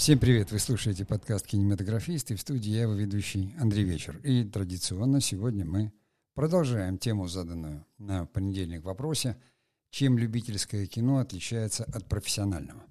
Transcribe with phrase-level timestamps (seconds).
[0.00, 0.50] Всем привет!
[0.50, 4.16] Вы слушаете подкаст «Кинематографист» и в студии я, его ведущий Андрей Вечер.
[4.24, 5.92] И традиционно сегодня мы
[6.34, 9.36] продолжаем тему, заданную на понедельник в вопросе
[9.90, 12.82] «Чем любительское кино отличается от профессионального?»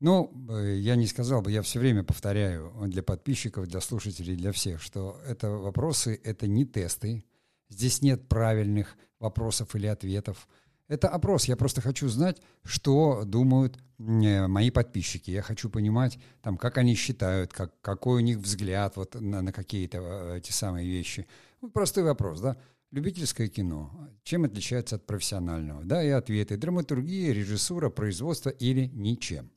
[0.00, 4.52] Ну, э, я не сказал бы, я все время повторяю для подписчиков, для слушателей, для
[4.52, 7.26] всех, что это вопросы, это не тесты,
[7.68, 10.48] здесь нет правильных вопросов или ответов–
[10.88, 11.44] это опрос.
[11.44, 15.30] Я просто хочу знать, что думают э, мои подписчики.
[15.30, 19.52] Я хочу понимать, там, как они считают, как, какой у них взгляд вот на, на
[19.52, 21.26] какие-то э, эти самые вещи.
[21.60, 22.56] Ну, простой вопрос, да?
[22.90, 24.08] Любительское кино.
[24.22, 25.84] Чем отличается от профессионального?
[25.84, 26.56] Да, и ответы.
[26.56, 29.50] Драматургия, режиссура, производство или ничем.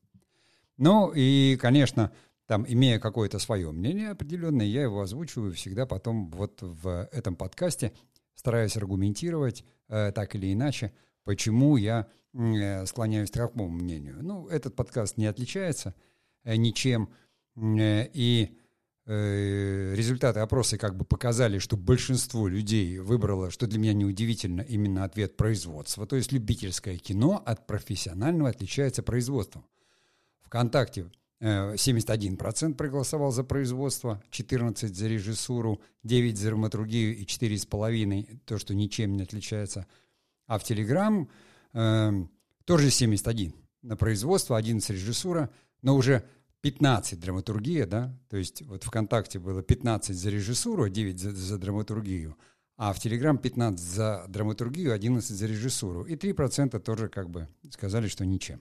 [0.77, 2.11] Ну и, конечно,
[2.45, 7.93] там, имея какое-то свое мнение определенное, я его озвучиваю всегда потом вот в этом подкасте,
[8.35, 10.91] стараюсь аргументировать э, так или иначе,
[11.23, 14.19] Почему я э, склоняюсь к такому мнению?
[14.21, 15.93] Ну, этот подкаст не отличается
[16.43, 17.09] э, ничем,
[17.55, 18.57] э, и
[19.07, 25.35] результаты опроса как бы показали, что большинство людей выбрало, что для меня неудивительно, именно ответ
[25.35, 26.05] производства.
[26.05, 29.65] То есть любительское кино от профессионального отличается производством.
[30.43, 38.75] ВКонтакте 71% проголосовал за производство, 14% за режиссуру, 9% за драматургию и 4,5% то, что
[38.75, 39.87] ничем не отличается–
[40.51, 41.29] а в Telegram
[41.71, 42.11] э,
[42.65, 45.49] тоже 71 на производство, 11 режиссура,
[45.81, 46.25] но уже
[46.59, 52.35] 15 драматургия, да, то есть вот ВКонтакте было 15 за режиссуру, 9 за, за драматургию,
[52.75, 56.03] а в Телеграм 15 за драматургию, 11 за режиссуру.
[56.03, 58.59] И 3% тоже как бы сказали, что ничем.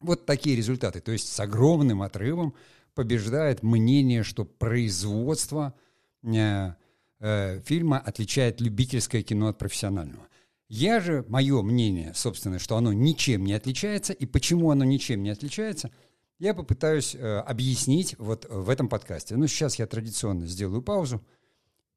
[0.00, 1.00] Вот такие результаты.
[1.00, 2.54] То есть с огромным отрывом
[2.94, 5.74] побеждает мнение, что производство
[6.22, 6.72] э,
[7.20, 10.27] э, фильма отличает любительское кино от профессионального.
[10.68, 15.30] Я же, мое мнение, собственно, что оно ничем не отличается, и почему оно ничем не
[15.30, 15.90] отличается,
[16.38, 19.34] я попытаюсь э, объяснить вот в этом подкасте.
[19.36, 21.24] Ну, сейчас я традиционно сделаю паузу,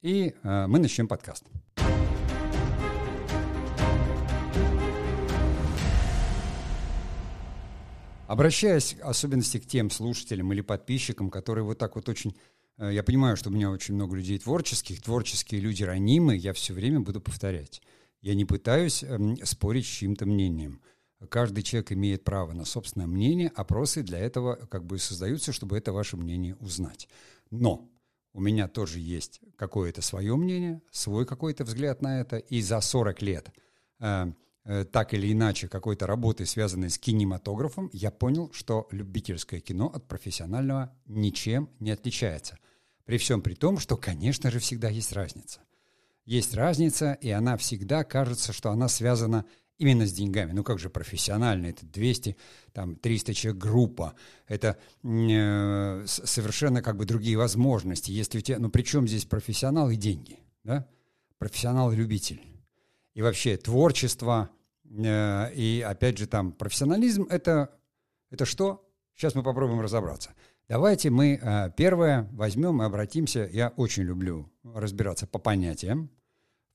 [0.01, 1.43] и э, мы начнем подкаст.
[8.25, 12.37] Обращаясь в особенности к тем слушателям или подписчикам, которые вот так вот очень...
[12.77, 16.73] Э, я понимаю, что у меня очень много людей творческих, творческие люди ранимые, я все
[16.73, 17.81] время буду повторять.
[18.21, 20.81] Я не пытаюсь э, спорить с чьим-то мнением.
[21.29, 25.91] Каждый человек имеет право на собственное мнение, опросы для этого как бы создаются, чтобы это
[25.91, 27.07] ваше мнение узнать.
[27.51, 27.89] Но
[28.33, 33.21] у меня тоже есть какое-то свое мнение, свой какой-то взгляд на это, и за 40
[33.21, 33.51] лет
[33.99, 34.31] э,
[34.65, 40.07] э, так или иначе какой-то работы, связанной с кинематографом, я понял, что любительское кино от
[40.07, 42.57] профессионального ничем не отличается.
[43.05, 45.61] При всем при том, что, конечно же, всегда есть разница
[46.25, 49.45] есть разница, и она всегда кажется, что она связана
[49.81, 50.51] именно с деньгами.
[50.51, 52.37] Ну как же профессионально, это 200,
[52.71, 54.13] там 300 человек группа,
[54.47, 58.11] это э, совершенно как бы другие возможности.
[58.11, 60.87] Если у тебя, ну при чем здесь профессионал и деньги, да?
[61.39, 62.41] Профессионал и любитель.
[63.15, 64.51] И вообще творчество,
[64.85, 67.71] э, и опять же там профессионализм, это,
[68.29, 68.87] это что?
[69.15, 70.33] Сейчас мы попробуем разобраться.
[70.69, 73.49] Давайте мы э, первое возьмем и обратимся.
[73.51, 76.09] Я очень люблю разбираться по понятиям.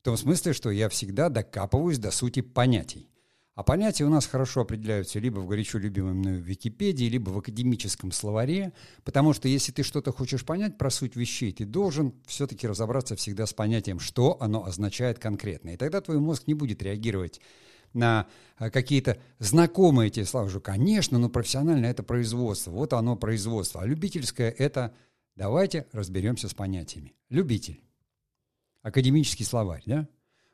[0.03, 3.11] В том смысле, что я всегда докапываюсь до сути понятий.
[3.57, 8.13] А понятия у нас хорошо определяются либо в горячо любимой мной Википедии, либо в академическом
[8.13, 13.17] словаре, потому что если ты что-то хочешь понять про суть вещей, ты должен все-таки разобраться
[13.17, 15.71] всегда с понятием, что оно означает конкретно.
[15.71, 17.41] И тогда твой мозг не будет реагировать
[17.93, 18.27] на
[18.59, 20.49] э, какие-то знакомые эти слова.
[20.49, 23.83] Что, конечно, но профессиональное это производство, вот оно производство.
[23.83, 24.95] А любительское это...
[25.35, 27.15] Давайте разберемся с понятиями.
[27.29, 27.83] Любитель.
[28.83, 30.09] Академический словарь, да?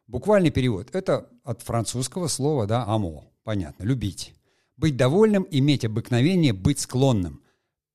[0.08, 4.34] Буквальный перевод– это от французского слова, да, «амо», понятно, любить.
[4.76, 7.42] Быть довольным, иметь обыкновение, быть склонным.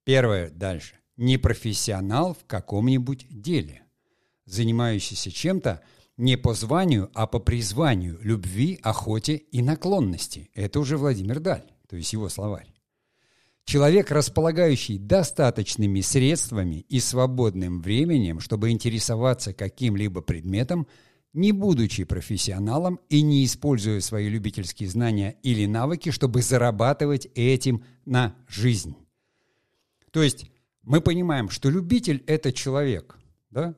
[0.05, 0.95] Первое дальше.
[1.17, 3.81] Не профессионал в каком-нибудь деле,
[4.45, 5.81] занимающийся чем-то–
[6.17, 10.49] не по званию, а по призванию, любви, охоте и наклонности.
[10.53, 12.73] Это уже Владимир Даль, то есть его словарь.
[13.65, 20.87] Человек, располагающий достаточными средствами и свободным временем, чтобы интересоваться каким-либо предметом,
[21.33, 28.35] не будучи профессионалом и не используя свои любительские знания или навыки, чтобы зарабатывать этим на
[28.47, 28.95] жизнь.
[30.11, 30.49] То есть
[30.81, 33.17] мы понимаем, что любитель– это человек,
[33.51, 33.75] да?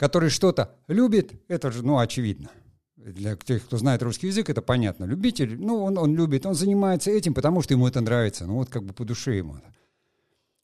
[0.00, 2.50] Который что-то любит, это же, ну, очевидно.
[2.96, 5.04] Для тех, кто знает русский язык, это понятно.
[5.04, 8.46] Любитель, ну, он, он любит, он занимается этим, потому что ему это нравится.
[8.46, 9.58] Ну, вот как бы по душе ему.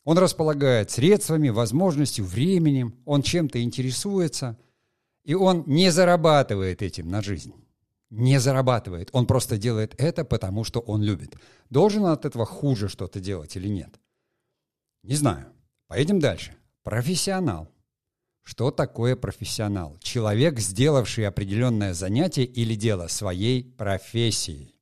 [0.04, 4.58] Он располагает средствами, возможностью, временем, он чем-то интересуется,
[5.22, 7.52] и он не зарабатывает этим на жизнь.
[8.08, 9.10] Не зарабатывает.
[9.12, 11.36] Он просто делает это, потому что он любит.
[11.68, 14.00] Должен он от этого хуже что-то делать или нет?
[15.02, 15.52] Не знаю.
[15.88, 16.56] Поедем дальше.
[16.82, 17.70] Профессионал.
[18.46, 19.98] Что такое профессионал?
[20.00, 24.76] Человек, сделавший определенное занятие или дело своей профессией.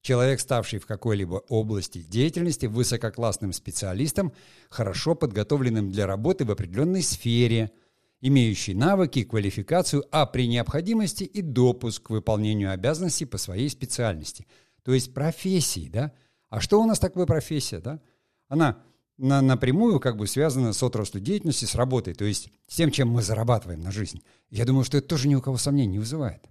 [0.00, 4.32] Человек, ставший в какой-либо области деятельности высококлассным специалистом,
[4.70, 7.72] хорошо подготовленным для работы в определенной сфере,
[8.20, 14.46] имеющий навыки, квалификацию, а при необходимости и допуск к выполнению обязанностей по своей специальности.
[14.84, 16.12] То есть профессии, да?
[16.48, 18.00] А что у нас такое профессия, да?
[18.46, 18.84] Она
[19.18, 23.08] на, напрямую как бы связана с отраслью деятельности, с работой, то есть с тем, чем
[23.08, 24.22] мы зарабатываем на жизнь.
[24.48, 26.48] Я думаю, что это тоже ни у кого сомнений не вызывает.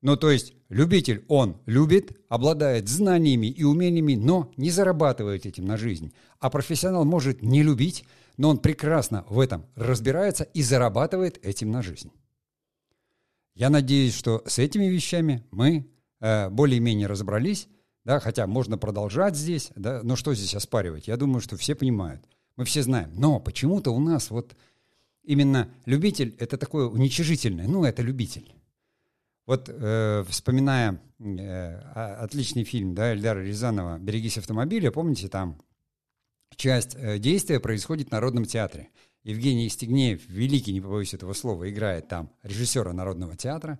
[0.00, 5.76] Ну, то есть любитель, он любит, обладает знаниями и умениями, но не зарабатывает этим на
[5.76, 6.12] жизнь.
[6.38, 8.04] А профессионал может не любить,
[8.36, 12.12] но он прекрасно в этом разбирается и зарабатывает этим на жизнь.
[13.54, 17.66] Я надеюсь, что с этими вещами мы э, более-менее разобрались,
[18.08, 21.08] да, хотя можно продолжать здесь, да, но что здесь оспаривать?
[21.08, 22.24] Я думаю, что все понимают,
[22.56, 23.10] мы все знаем.
[23.12, 24.56] Но почему-то у нас вот
[25.24, 28.50] именно любитель– это такое уничижительное, ну, это любитель.
[29.44, 31.74] Вот э, вспоминая э,
[32.14, 35.60] отличный фильм да, Эльдара Рязанова «Берегись автомобиля», помните, там
[36.56, 38.88] часть э, действия происходит в Народном театре.
[39.22, 43.78] Евгений Стегнеев, великий, не побоюсь этого слова, играет там режиссера Народного театра,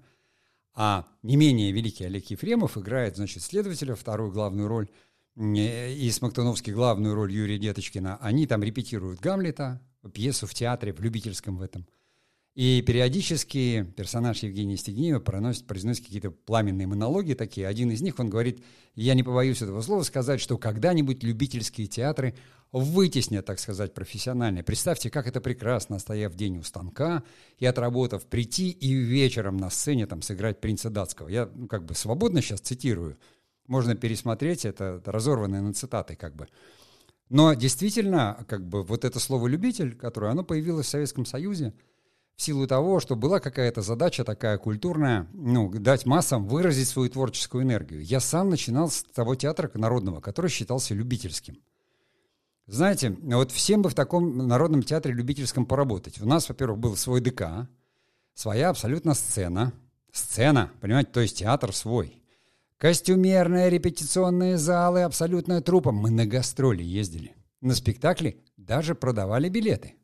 [0.80, 4.88] а не менее великий Олег Ефремов играет, значит, следователя, вторую главную роль,
[5.36, 8.16] э, и Смоктуновский главную роль Юрия Деточкина.
[8.20, 9.82] Они там репетируют Гамлета,
[10.14, 11.86] пьесу в театре, в любительском в этом–
[12.58, 17.68] и периодически персонаж Евгения Стегнеева проносит, произносит какие-то пламенные монологи такие.
[17.68, 18.64] Один из них, он говорит,
[18.96, 22.34] я не побоюсь этого слова сказать, что когда-нибудь любительские театры
[22.72, 24.64] вытеснят, так сказать, профессиональные.
[24.64, 27.22] Представьте, как это прекрасно, стояв день у станка
[27.58, 31.28] и отработав, прийти и вечером на сцене там сыграть принца датского.
[31.28, 33.18] Я ну, как бы свободно сейчас цитирую.
[33.68, 36.48] Можно пересмотреть, это разорванное на цитаты как бы.
[37.28, 41.72] Но действительно, как бы вот это слово «любитель», которое оно появилось в Советском Союзе–
[42.38, 47.64] в силу того, что была какая-то задача такая культурная, ну, дать массам выразить свою творческую
[47.64, 48.00] энергию.
[48.00, 51.58] Я сам начинал с того театра народного, который считался любительским.
[52.68, 56.20] Знаете, вот всем бы в таком народном театре любительском поработать.
[56.20, 57.68] У нас, во-первых, был свой ДК,
[58.34, 59.72] своя абсолютно сцена.
[60.12, 62.22] Сцена, понимаете, то есть театр свой.
[62.76, 65.90] Костюмерные репетиционные залы, абсолютная трупа.
[65.90, 67.34] Мы на гастроли ездили.
[67.60, 69.97] На спектакли даже продавали билеты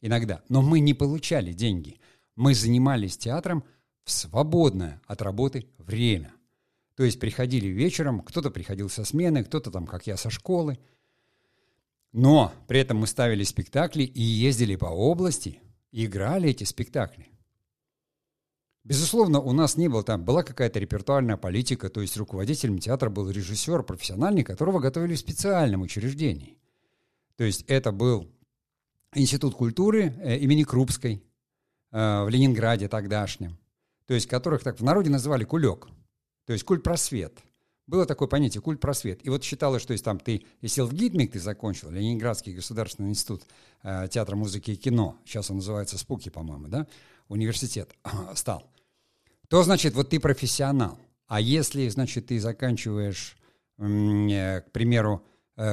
[0.00, 2.00] иногда, но мы не получали деньги.
[2.36, 3.64] Мы занимались театром
[4.04, 6.32] в свободное от работы время.
[6.96, 10.78] То есть приходили вечером, кто-то приходил со смены, кто-то там, как я, со школы.
[12.12, 15.60] Но при этом мы ставили спектакли и ездили по области,
[15.92, 17.28] играли эти спектакли.
[18.84, 23.28] Безусловно, у нас не было там, была какая-то репертуарная политика, то есть руководителем театра был
[23.28, 26.58] режиссер профессиональный, которого готовили в специальном учреждении.
[27.36, 28.32] То есть это был
[29.14, 31.22] Институт культуры э, имени Крупской
[31.92, 33.56] э, в Ленинграде тогдашнем,
[34.06, 35.88] то есть которых так в народе называли кулек,
[36.44, 37.38] то есть культпросвет.
[37.86, 39.24] Было такое понятие культпросвет.
[39.24, 43.44] И вот считалось, что если там ты, если в ГИТМИК ты закончил, Ленинградский государственный институт
[43.82, 46.86] э, театра, музыки и кино, сейчас он называется СПУКИ, по-моему, да,
[47.28, 47.94] университет
[48.34, 48.70] стал,
[49.48, 50.98] то, значит, вот ты профессионал.
[51.26, 53.38] А если, значит, ты заканчиваешь,
[53.76, 55.22] к примеру,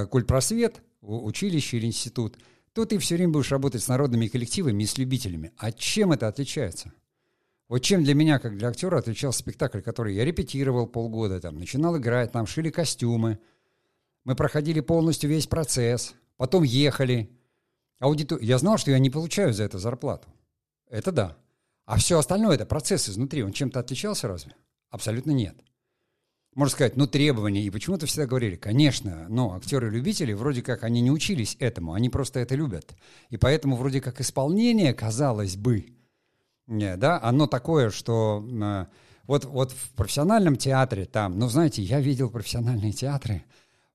[0.10, 2.38] культпросвет, училище или институт–
[2.76, 5.54] то ты все время будешь работать с народными коллективами и с любителями.
[5.58, 6.92] А чем это отличается?
[7.70, 11.98] Вот чем для меня, как для актера, отличался спектакль, который я репетировал полгода, там, начинал
[11.98, 13.40] играть, нам шили костюмы,
[14.26, 17.32] мы проходили полностью весь процесс, потом ехали.
[18.00, 18.40] Аудитор...
[18.42, 20.28] Я знал, что я не получаю за это зарплату.
[20.90, 21.38] Это да.
[21.86, 24.54] А все остальное, это процесс изнутри, он чем-то отличался разве?
[24.90, 25.56] Абсолютно нет
[26.56, 27.62] можно сказать, ну, требования.
[27.62, 32.40] И почему-то всегда говорили, конечно, но актеры-любители, вроде как они не учились этому, они просто
[32.40, 32.96] это любят.
[33.30, 35.88] И поэтому вроде как исполнение, казалось бы,
[36.66, 38.86] не, да, оно такое, что э,
[39.28, 43.44] вот, вот в профессиональном театре там, ну, знаете, я видел профессиональные театры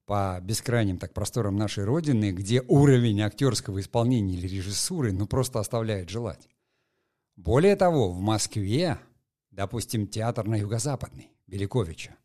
[0.04, 6.10] по бескрайним так просторам нашей Родины, где уровень актерского исполнения или режиссуры, ну, просто оставляет
[6.10, 6.48] желать.
[7.36, 8.98] Более того, в Москве,
[9.50, 12.16] допустим, театр на Юго-Западный, Беляковича,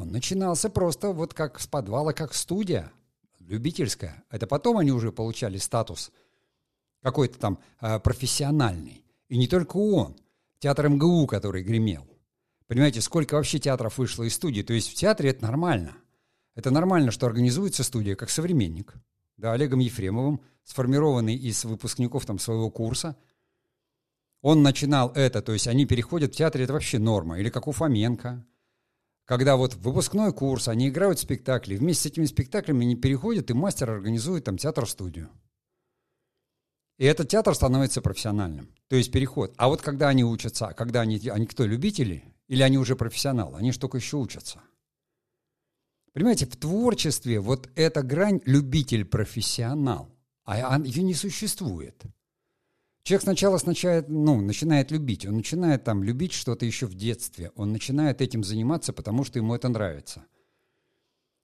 [0.00, 2.90] он начинался просто вот как с подвала, как студия,
[3.38, 4.24] любительская.
[4.30, 6.10] Это потом они уже получали статус
[7.02, 9.04] какой-то там э, профессиональный.
[9.28, 10.16] И не только он.
[10.58, 12.06] Театр МГУ, который гремел.
[12.66, 14.62] Понимаете, сколько вообще театров вышло из студии.
[14.62, 15.96] То есть в театре это нормально.
[16.54, 18.94] Это нормально, что организуется студия как современник.
[19.36, 23.16] Да, Олегом Ефремовым, сформированный из выпускников там своего курса.
[24.40, 27.38] Он начинал это, то есть они переходят в театре, это вообще норма.
[27.38, 28.46] Или как у Фоменко,
[29.30, 33.88] когда вот выпускной курс, они играют спектакли, вместе с этими спектаклями они переходят, и мастер
[33.88, 35.30] организует там театр-студию.
[36.98, 38.74] И этот театр становится профессиональным.
[38.88, 39.54] То есть переход.
[39.56, 42.24] А вот когда они учатся, когда они, они кто, любители?
[42.48, 43.56] Или они уже профессионалы?
[43.56, 44.62] Они же только еще учатся.
[46.12, 52.02] Понимаете, в творчестве вот эта грань любитель-профессионал, а ее не существует.
[53.02, 55.26] Человек сначала начинает, ну, начинает любить.
[55.26, 57.50] Он начинает там любить что-то еще в детстве.
[57.56, 60.24] Он начинает этим заниматься, потому что ему это нравится.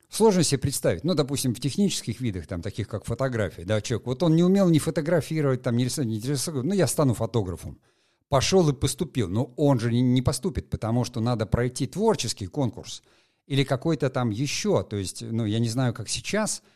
[0.09, 1.03] Сложно себе представить.
[1.03, 4.69] Ну, допустим, в технических видах, там, таких как фотография, да, человек, вот он не умел
[4.69, 7.81] ни фотографировать, там, ни рисовать, ни рисовать, ну, я стану фотографом.
[8.29, 9.29] Пошел и поступил.
[9.29, 13.03] Но он же не поступит, потому что надо пройти творческий конкурс
[13.47, 14.83] или какой-то там еще.
[14.85, 16.63] То есть, ну, я не знаю, как сейчас–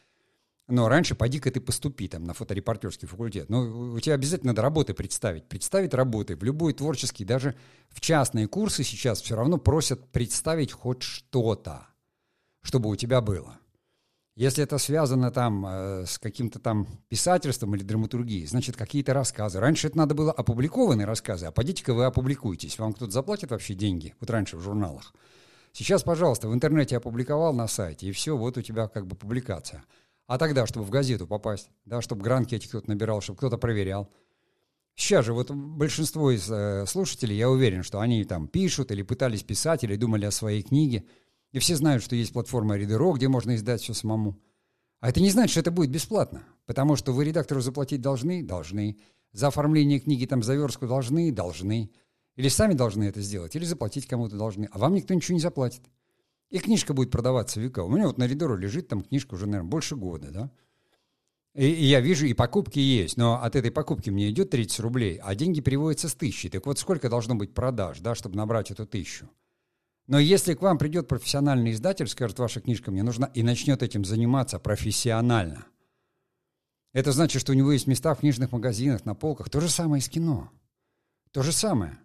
[0.71, 3.49] но раньше пойди-ка ты поступи там на фоторепортерский факультет.
[3.49, 5.49] Но у тебя обязательно надо работы представить.
[5.49, 7.55] Представить работы в любой творческий, даже
[7.89, 11.87] в частные курсы сейчас все равно просят представить хоть что-то,
[12.63, 13.59] чтобы у тебя было.
[14.37, 19.61] Если это связано там э, с каким-то там писательством или драматургией, значит, какие-то рассказы.
[19.61, 22.79] Раньше это надо было опубликованные рассказы, а пойдите-ка вы опубликуйтесь.
[22.79, 24.15] Вам кто-то заплатит вообще деньги?
[24.21, 25.13] Вот раньше в журналах.
[25.73, 29.85] Сейчас, пожалуйста, в интернете опубликовал на сайте, и все, вот у тебя как бы публикация.
[30.31, 34.09] А тогда, чтобы в газету попасть, да, чтобы гранки эти кто-то набирал, чтобы кто-то проверял.
[34.95, 39.43] Сейчас же вот большинство из э, слушателей, я уверен, что они там пишут или пытались
[39.43, 41.05] писать, или думали о своей книге.
[41.51, 44.39] И все знают, что есть платформа Reader.ro, где можно издать все самому.
[45.01, 46.45] А это не значит, что это будет бесплатно.
[46.65, 48.45] Потому что вы редактору заплатить должны?
[48.45, 49.01] Должны.
[49.33, 51.33] За оформление книги, там, заверстку должны?
[51.33, 51.91] Должны.
[52.37, 54.69] Или сами должны это сделать, или заплатить кому-то должны.
[54.71, 55.83] А вам никто ничего не заплатит.
[56.51, 57.85] И книжка будет продаваться века.
[57.85, 60.51] У меня вот на Ридору лежит там книжка уже, наверное, больше года, да?
[61.55, 65.19] И, и я вижу, и покупки есть, но от этой покупки мне идет 30 рублей,
[65.23, 66.49] а деньги переводятся с тысячи.
[66.49, 69.29] Так вот, сколько должно быть продаж, да, чтобы набрать эту тысячу?
[70.07, 74.05] Но если к вам придет профессиональный издатель, скажет, ваша книжка мне нужна, и начнет этим
[74.05, 75.67] заниматься профессионально,
[76.93, 79.51] это значит, что у него есть места в книжных магазинах, на полках.
[79.51, 80.51] То же самое и с кино.
[81.31, 81.99] То же самое.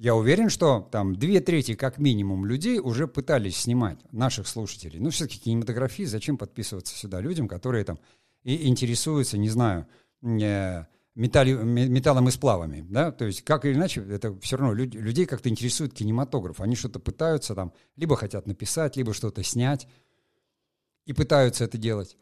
[0.00, 4.98] Я уверен, что там две трети как минимум людей уже пытались снимать наших слушателей.
[4.98, 7.98] Ну, все-таки кинематографии, зачем подписываться сюда людям, которые там
[8.42, 9.86] и интересуются, не знаю,
[10.22, 14.94] э, металли, металлом и сплавами, да, то есть как или иначе, это все равно люд,
[14.94, 19.86] людей как-то интересует кинематограф, они что-то пытаются там, либо хотят написать, либо что-то снять,
[21.04, 22.16] и пытаются это делать.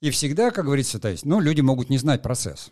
[0.00, 2.70] И всегда, как говорится, то есть, ну, люди могут не знать процесс,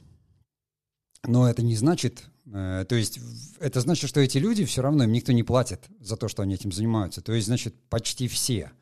[1.25, 3.21] но это не значит, Э, то есть
[3.61, 6.55] это значит, что эти люди все равно, им никто не платит за то, что они
[6.55, 7.23] этим занимаются.
[7.23, 8.73] То есть, значит, почти все,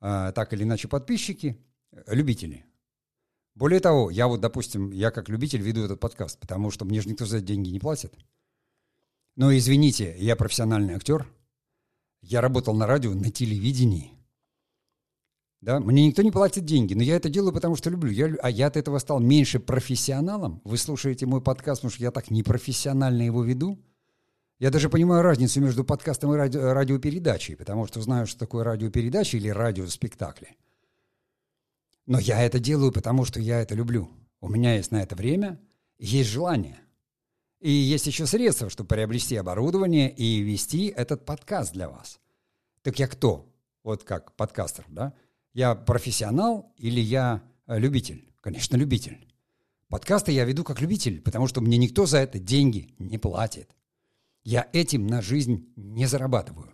[0.00, 1.58] э, так или иначе, подписчики,
[2.06, 2.64] любители.
[3.54, 7.08] Более того, я вот, допустим, я как любитель веду этот подкаст, потому что мне же
[7.08, 8.14] никто за это деньги не платит.
[9.36, 11.26] Но извините, я профессиональный актер,
[12.22, 14.12] я работал на радио, на телевидении–
[15.62, 15.78] да?
[15.78, 18.10] Мне никто не платит деньги, но я это делаю, потому что люблю.
[18.10, 20.60] Я, а я от этого стал меньше профессионалом.
[20.64, 23.78] Вы слушаете мой подкаст, потому что я так непрофессионально его веду.
[24.58, 29.36] Я даже понимаю разницу между подкастом и ради, радиопередачей, потому что знаю, что такое радиопередача
[29.36, 30.56] или радиоспектакли.
[32.06, 34.10] Но я это делаю, потому что я это люблю.
[34.40, 35.60] У меня есть на это время,
[35.98, 36.80] есть желание.
[37.60, 42.18] И есть еще средства, чтобы приобрести оборудование и вести этот подкаст для вас.
[42.82, 43.48] Так я кто?
[43.84, 45.14] Вот как подкастер, да?
[45.52, 48.32] Я профессионал или я э, любитель?
[48.40, 49.28] Конечно, любитель.
[49.88, 53.76] Подкасты я веду как любитель, потому что мне никто за это деньги не платит.
[54.42, 56.72] Я этим на жизнь не зарабатываю.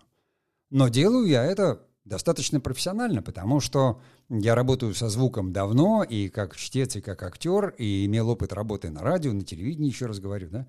[0.70, 6.56] Но делаю я это достаточно профессионально, потому что я работаю со звуком давно, и как
[6.56, 10.48] чтец, и как актер, и имел опыт работы на радио, на телевидении, еще раз говорю,
[10.48, 10.68] да.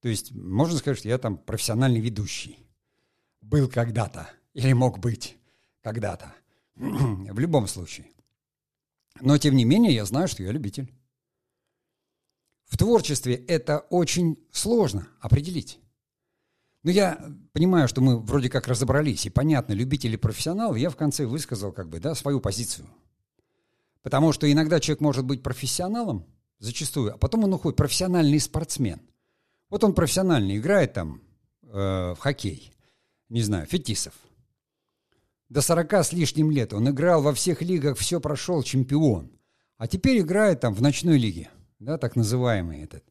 [0.00, 2.58] То есть можно сказать, что я там профессиональный ведущий.
[3.40, 5.36] Был когда-то, или мог быть
[5.82, 6.34] когда-то.
[6.76, 8.06] В любом случае.
[9.20, 10.92] Но, тем не менее, я знаю, что я любитель.
[12.66, 15.78] В творчестве это очень сложно определить.
[16.82, 17.18] Но я
[17.52, 21.72] понимаю, что мы вроде как разобрались, и понятно, любитель или профессионал, я в конце высказал
[21.72, 22.86] как бы, да, свою позицию.
[24.02, 26.26] Потому что иногда человек может быть профессионалом,
[26.58, 29.00] зачастую, а потом он уходит, профессиональный спортсмен.
[29.68, 31.22] Вот он профессионально играет там
[31.62, 32.72] э, в хоккей,
[33.28, 34.14] не знаю, Фетисов.
[35.48, 39.30] До сорока с лишним лет он играл во всех лигах, все прошел, чемпион.
[39.76, 43.04] А теперь играет там в ночной лиге, да, так называемый этот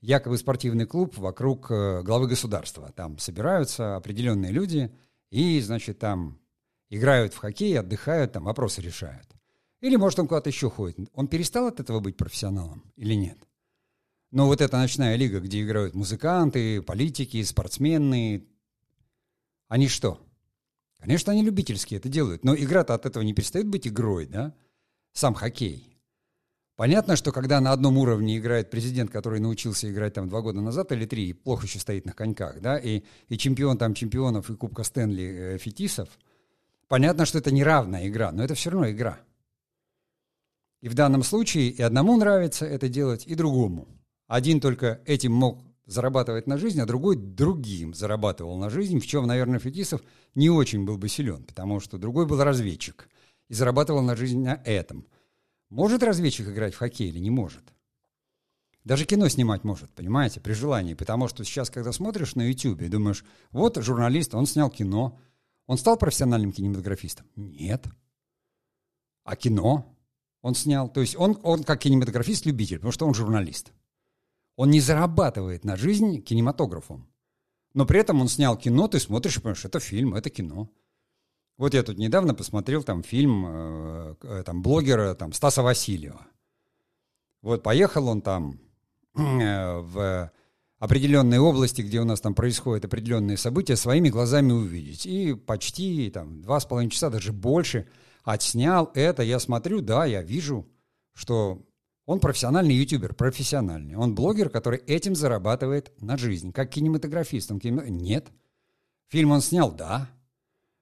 [0.00, 2.92] якобы спортивный клуб вокруг э, главы государства.
[2.92, 4.90] Там собираются определенные люди
[5.30, 6.40] и, значит, там
[6.88, 9.28] играют в хоккей, отдыхают, там вопросы решают.
[9.80, 11.08] Или, может, он куда-то еще ходит.
[11.14, 13.38] Он перестал от этого быть профессионалом или нет?
[14.30, 18.46] Но вот эта ночная лига, где играют музыканты, политики, спортсмены,
[19.68, 20.20] они что?
[21.00, 24.54] Конечно, они любительские это делают, но игра-то от этого не перестает быть игрой, да?
[25.12, 25.90] Сам хоккей.
[26.76, 30.92] Понятно, что когда на одном уровне играет президент, который научился играть там два года назад
[30.92, 34.56] или три, и плохо еще стоит на коньках, да, и, и чемпион там чемпионов и
[34.56, 36.08] Кубка Стэнли э, Фетисов,
[36.88, 39.20] понятно, что это не равная игра, но это все равно игра.
[40.80, 43.88] И в данном случае и одному нравится это делать, и другому.
[44.26, 49.26] Один только этим мог зарабатывать на жизнь, а другой другим зарабатывал на жизнь, в чем,
[49.26, 50.00] наверное, Фетисов
[50.34, 53.08] не очень был бы силен, потому что другой был разведчик
[53.48, 55.06] и зарабатывал на жизнь на этом–
[55.70, 57.62] может разведчик играть в хоккей или не может?
[58.82, 60.94] Даже кино снимать может, понимаете, при желании.
[60.94, 65.18] Потому что сейчас, когда смотришь на YouTube думаешь, вот журналист, он снял кино,
[65.66, 67.26] он стал профессиональным кинематографистом?
[67.36, 67.86] Нет.
[69.22, 69.96] А кино
[70.42, 70.88] он снял?
[70.88, 73.72] То есть он, он как кинематографист-любитель, потому что он журналист.
[74.60, 77.08] Он не зарабатывает на жизнь кинематографом.
[77.72, 80.70] Но при этом он снял кино, ты смотришь и понимаешь, это фильм, это кино.
[81.56, 86.26] Вот я тут недавно посмотрел там фильм э, э, там, блогера там, Стаса Васильева.
[87.40, 88.60] Вот поехал он там
[89.16, 90.30] э, в
[90.78, 95.06] определенной области, где у нас там происходят определенные события, своими глазами увидеть.
[95.06, 97.88] И почти там два с половиной часа, даже больше,
[98.24, 99.22] отснял это.
[99.22, 100.68] Я смотрю, да, я вижу,
[101.14, 101.62] что
[102.06, 103.94] он профессиональный ютубер, профессиональный.
[103.94, 106.52] Он блогер, который этим зарабатывает на жизнь.
[106.52, 107.50] Как кинематографист.
[107.50, 107.84] Он кинем...
[107.86, 108.28] Нет.
[109.08, 110.08] Фильм он снял, да.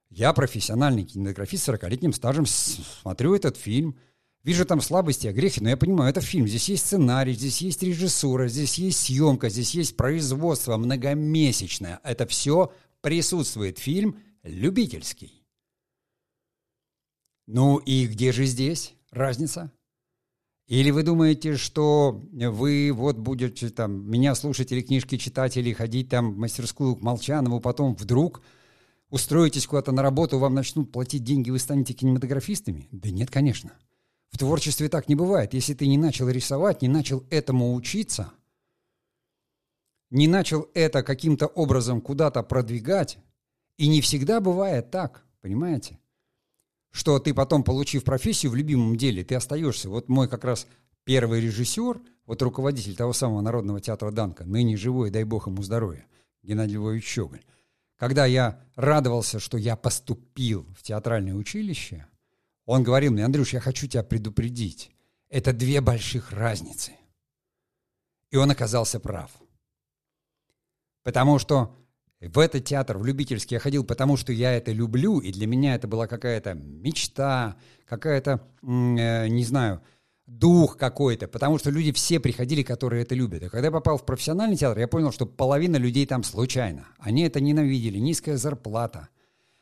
[0.09, 3.95] Я профессиональный кинематографист с 40-летним стажем, смотрю этот фильм,
[4.43, 8.47] вижу там слабости, огрехи, но я понимаю, это фильм, здесь есть сценарий, здесь есть режиссура,
[8.47, 11.99] здесь есть съемка, здесь есть производство многомесячное.
[12.03, 13.77] Это все присутствует.
[13.77, 15.45] Фильм любительский.
[17.45, 19.71] Ну и где же здесь разница?
[20.69, 26.09] Или вы думаете, что вы вот будете там меня слушать или книжки читать, или ходить
[26.09, 28.43] там в мастерскую к Молчанову, потом вдруг
[29.09, 32.87] устроитесь куда-то на работу, вам начнут платить деньги, вы станете кинематографистами?
[32.91, 33.71] Да нет, конечно.
[34.29, 35.55] В творчестве так не бывает.
[35.55, 38.31] Если ты не начал рисовать, не начал этому учиться,
[40.11, 43.17] не начал это каким-то образом куда-то продвигать,
[43.77, 45.97] и не всегда бывает так, понимаете?
[46.91, 49.89] Что ты потом, получив профессию в любимом деле, ты остаешься.
[49.89, 50.67] Вот мой как раз
[51.03, 56.05] первый режиссер, вот руководитель того самого Народного театра Данка, ныне живой, дай бог ему здоровья,
[56.43, 57.43] Геннадий Львович Щеголь,
[57.95, 62.07] когда я радовался, что я поступил в театральное училище,
[62.65, 64.91] он говорил мне, Андрюш, я хочу тебя предупредить.
[65.27, 66.93] Это две больших разницы.
[68.31, 69.31] И он оказался прав.
[71.03, 71.75] Потому что
[72.27, 75.75] в этот театр, в любительский я ходил, потому что я это люблю, и для меня
[75.75, 77.55] это была какая-то мечта,
[77.87, 79.81] какая-то, э, не знаю,
[80.27, 83.43] дух какой-то, потому что люди все приходили, которые это любят.
[83.43, 86.87] И когда я попал в профессиональный театр, я понял, что половина людей там случайно.
[86.97, 89.07] Они это ненавидели, низкая зарплата,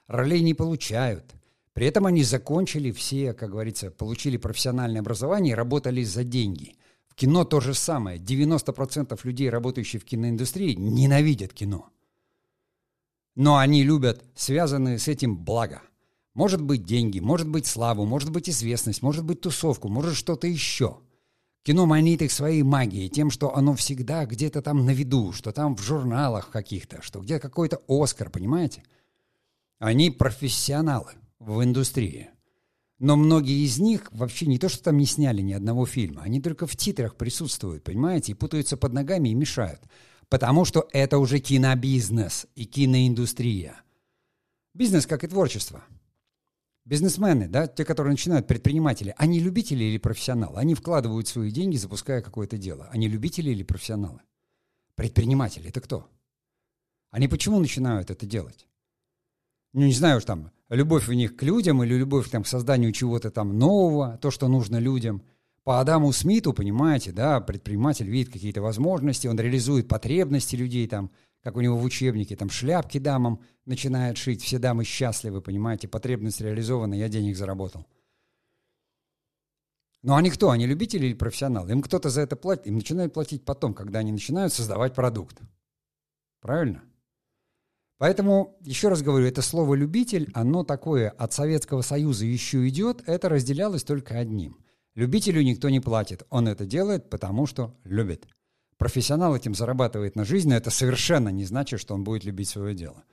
[0.07, 1.35] ролей не получают.
[1.73, 6.75] При этом они закончили все, как говорится, получили профессиональное образование и работали за деньги.
[7.07, 8.17] В кино то же самое.
[8.17, 11.89] 90% людей, работающих в киноиндустрии, ненавидят кино.
[13.37, 15.83] Но они любят связанные с этим блага.
[16.33, 20.97] Может быть деньги, может быть славу, может быть известность, может быть тусовку, может что-то еще.
[21.61, 25.75] Кино манит их своей магией, тем, что оно всегда где-то там на виду, что там
[25.75, 28.81] в журналах каких-то, что где какой-то Оскар, понимаете?
[29.77, 32.31] Они профессионалы в индустрии.
[32.97, 36.41] Но многие из них вообще не то, что там не сняли ни одного фильма, они
[36.41, 39.81] только в титрах присутствуют, понимаете, и путаются под ногами и мешают.
[40.29, 43.81] Потому что это уже кинобизнес и киноиндустрия.
[44.73, 45.83] Бизнес, как и творчество–
[46.87, 50.57] Бизнесмены, да, те, которые начинают, предприниматели, они любители или профессионалы?
[50.57, 52.87] Они вкладывают свои деньги, запуская какое-то дело.
[52.93, 54.21] Они любители или профессионалы?
[54.95, 56.07] Предприниматели– это кто?
[57.11, 58.69] Они почему начинают это делать?
[59.73, 62.93] Ну, не знаю уж там, любовь у них к людям или любовь там, к созданию
[62.93, 65.23] чего-то там нового, то, что нужно людям.
[65.67, 71.11] По Адаму Смиту, понимаете, да, предприниматель видит какие-то возможности, он реализует потребности людей там–
[71.43, 76.41] как у него в учебнике, там шляпки дамам начинает шить, все дамы счастливы, понимаете, потребность
[76.41, 77.85] реализована, я денег заработал.
[80.03, 80.51] Но они кто?
[80.51, 81.71] Они любители или профессионалы?
[81.71, 85.39] Им кто-то за это платит, им начинают платить потом, когда они начинают создавать продукт.
[86.41, 86.83] Правильно?
[87.97, 93.29] Поэтому, еще раз говорю, это слово «любитель», оно такое от Советского Союза еще идет, это
[93.29, 94.57] разделялось только одним.
[94.97, 98.27] Любителю никто не платит, он это делает, потому что любит.
[98.77, 102.73] Профессионал этим зарабатывает на жизнь, но это совершенно не значит, что он будет любить свое
[102.73, 103.03] дело.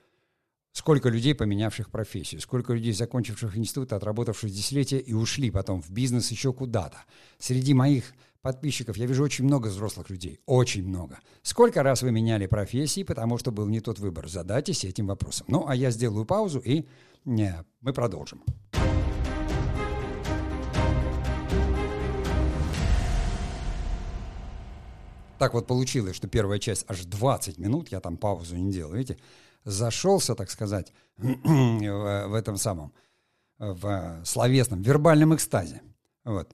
[0.73, 6.31] Сколько людей, поменявших профессию, сколько людей, закончивших институт, отработавших десятилетия и ушли потом в бизнес
[6.31, 7.05] еще куда-то.
[7.39, 11.19] Среди моих подписчиков я вижу очень много взрослых людей, очень много.
[11.43, 14.27] Сколько раз вы меняли профессии, потому что был не тот выбор?
[14.27, 15.45] Задайтесь этим вопросом.
[15.51, 16.87] Ну, а я сделаю паузу, и
[17.27, 18.43] не, мы продолжим.
[25.45, 29.19] Так вот получилось, что первая часть аж 20 минут, я там паузу не делал, видите?
[29.63, 32.95] зашелся, так сказать, в этом самом,
[33.59, 35.83] в словесном, вербальном экстазе.
[36.25, 36.51] Вот.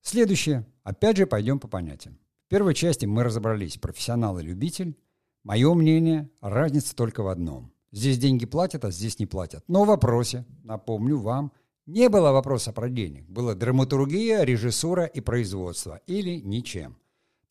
[0.00, 0.66] Следующее.
[0.82, 2.18] Опять же, пойдем по понятиям.
[2.46, 4.98] В первой части мы разобрались, профессионал и любитель.
[5.44, 7.72] Мое мнение, разница только в одном.
[7.92, 9.62] Здесь деньги платят, а здесь не платят.
[9.68, 11.52] Но в вопросе, напомню вам,
[11.86, 13.28] не было вопроса про денег.
[13.28, 16.00] Было драматургия, режиссура и производство.
[16.08, 16.96] Или ничем.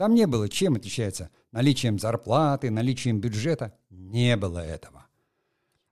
[0.02, 3.78] Там не было, чем отличается наличием зарплаты, наличием бюджета.
[3.92, 5.06] Не было этого.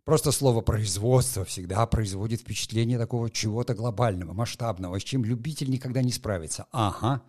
[0.04, 6.12] Просто слово «производство» всегда производит впечатление такого чего-то глобального, масштабного, с чем любитель никогда не
[6.12, 6.66] справится.
[6.72, 7.22] Ага.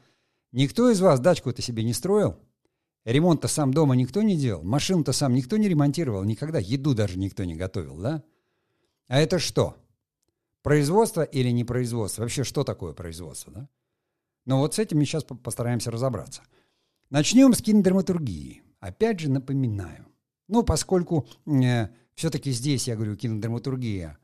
[0.52, 2.38] Никто из вас дачку-то себе не строил?
[3.04, 4.62] Ремонт-то сам дома никто не делал?
[4.62, 6.24] Машину-то сам никто не ремонтировал?
[6.24, 8.22] Никогда еду даже никто не готовил, да?
[9.06, 9.76] А это что?
[10.62, 12.22] Производство или не производство?
[12.22, 13.68] Вообще, что такое производство, да?
[14.46, 16.40] Ну вот с этим мы сейчас постараемся разобраться–
[17.10, 18.62] Начнем с кинодраматургии.
[18.78, 20.06] Опять же напоминаю.
[20.46, 24.16] Ну, поскольку э, все-таки здесь, я говорю, кинодраматургия,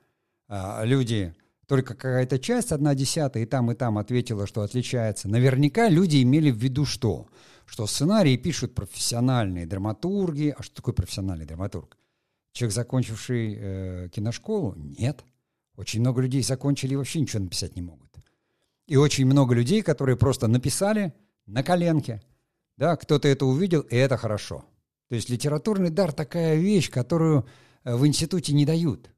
[0.48, 1.34] э, люди,
[1.66, 5.28] только какая-то часть, одна десятая, и там, и там ответила, что отличается.
[5.28, 7.26] Наверняка люди имели в виду что?
[7.64, 10.54] Что сценарии пишут профессиональные драматурги.
[10.56, 11.98] А что такое профессиональный драматург?
[12.52, 14.76] Человек, закончивший э, киношколу?
[14.76, 15.24] Нет.
[15.74, 18.14] Очень много людей закончили и вообще ничего написать не могут.
[18.86, 21.12] И очень много людей, которые просто написали
[21.46, 22.22] на коленке–
[22.76, 24.64] да, кто-то это увидел, и это хорошо.
[25.08, 27.46] То есть литературный дар такая вещь, которую
[27.84, 29.10] э, в институте не дают.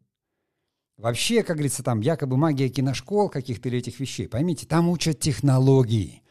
[0.97, 4.29] Вообще, как говорится, там якобы магия киношкол каких-то или этих вещей.
[4.29, 6.23] Поймите, там учат технологии.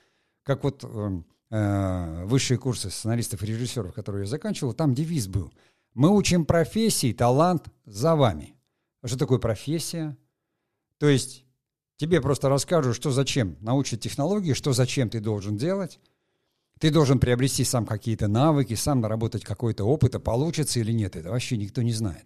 [0.44, 5.54] Как вот э, э, высшие курсы сценаристов и режиссеров, которые я заканчивал, там девиз был.
[5.94, 8.56] Мы учим профессии, талант за вами.
[9.02, 10.18] А что такое профессия?
[11.00, 11.46] То есть
[11.96, 16.00] тебе просто расскажут, что зачем, научат технологии, что зачем ты должен делать,
[16.80, 21.30] ты должен приобрести сам какие-то навыки, сам наработать какой-то опыт, а получится или нет, это
[21.30, 22.26] вообще никто не знает.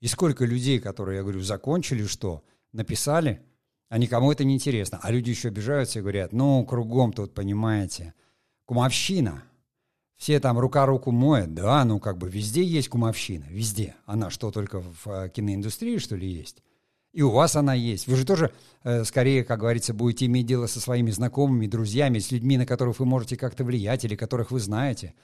[0.00, 3.42] И сколько людей, которые, я говорю, закончили что, написали,
[3.88, 5.00] а никому это не интересно.
[5.02, 8.14] А люди еще обижаются и говорят, ну, кругом тут, понимаете,
[8.66, 9.44] кумовщина.
[10.16, 13.94] Все там рука руку моет, да, ну, как бы везде есть кумовщина, везде.
[14.04, 16.62] Она что, только в э, киноиндустрии, что ли, есть?
[17.18, 18.06] И у вас она есть.
[18.06, 18.52] Вы же тоже,
[18.84, 23.00] э, скорее, как говорится, будете иметь дело со своими знакомыми, друзьями, с людьми, на которых
[23.00, 25.14] вы можете как-то влиять или которых вы знаете,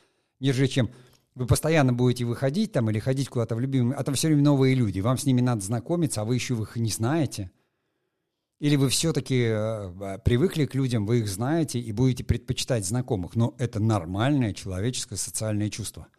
[0.40, 0.90] нежели чем
[1.37, 3.96] вы постоянно будете выходить там или ходить куда-то в любимый...
[3.96, 4.98] А там все время новые люди.
[4.98, 7.52] Вам с ними надо знакомиться, а вы еще их не знаете.
[8.59, 13.37] Или вы все-таки э, привыкли к людям, вы их знаете и будете предпочитать знакомых.
[13.37, 16.09] Но это нормальное человеческое социальное чувство–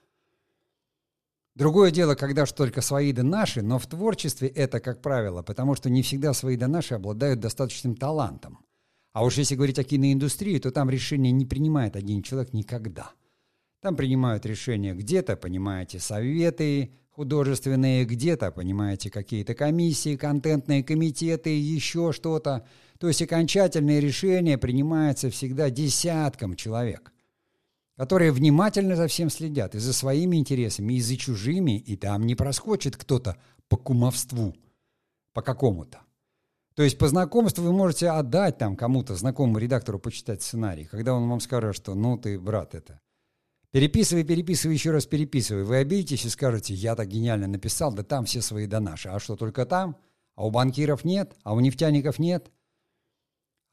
[1.55, 5.75] Другое дело, когда что только свои да наши, но в творчестве это, как правило, потому
[5.75, 8.59] что не всегда свои да наши обладают достаточным талантом.
[9.13, 13.11] А уж если говорить о киноиндустрии, то там решение не принимает один человек никогда.
[13.81, 22.67] Там принимают решения где-то, понимаете, советы художественные, где-то, понимаете, какие-то комиссии, контентные комитеты, еще что-то.
[22.99, 27.13] То есть окончательное решение принимается всегда десятком человек
[27.97, 32.35] которые внимательно за всем следят, и за своими интересами, и за чужими, и там не
[32.35, 33.37] проскочит кто-то
[33.69, 34.55] по кумовству,
[35.33, 35.99] по какому-то.
[36.75, 41.29] То есть по знакомству вы можете отдать там кому-то, знакомому редактору, почитать сценарий, когда он
[41.29, 42.99] вам скажет, что ну ты, брат, это...
[43.71, 45.63] Переписывай, переписывай, еще раз переписывай.
[45.63, 49.09] Вы обидитесь и скажете, я так гениально написал, да там все свои да наши.
[49.09, 49.97] А что, только там?
[50.35, 51.33] А у банкиров нет?
[51.43, 52.51] А у нефтяников нет?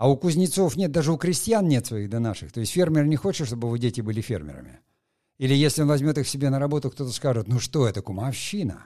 [0.02, 2.50] А у кузнецов нет, даже у крестьян нет своих до наших.
[2.50, 4.80] То есть фермер не хочет, чтобы его дети были фермерами.
[5.38, 8.84] Или если он возьмет их себе на работу, кто-то скажет, ну что это, кумовщина.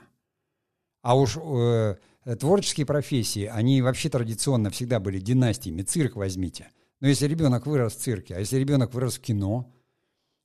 [1.01, 1.95] А уж э,
[2.39, 5.81] творческие профессии, они вообще традиционно всегда были династиями.
[5.81, 6.69] Цирк возьмите.
[6.99, 9.73] Но если ребенок вырос в цирке, а если ребенок вырос в кино,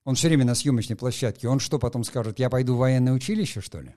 [0.04, 3.60] он все время на съемочной площадке, он что потом скажет, я пойду в военное училище,
[3.60, 3.94] что ли?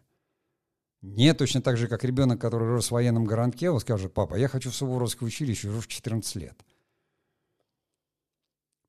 [1.06, 4.48] Нет, точно так же, как ребенок, который рос в военном городке, он скажет, папа, я
[4.48, 6.66] хочу в Суворовское училище уже в 14 лет.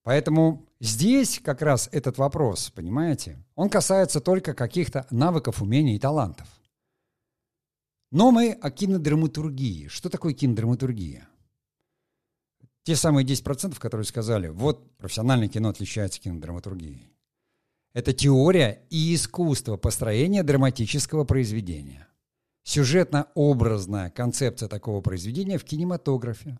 [0.02, 6.48] Поэтому здесь как раз этот вопрос, понимаете, он касается только каких-то навыков, умений и талантов.
[8.10, 9.88] Но мы о кинодраматургии.
[9.88, 11.28] Что такое кинодраматургия?
[12.84, 17.10] Те самые 10%, которые сказали, вот профессиональное кино отличается кинодраматургией.
[17.96, 22.06] Это теория и искусство построения драматического произведения.
[22.62, 26.58] сюжетно-образная концепция такого произведения в кинематографе.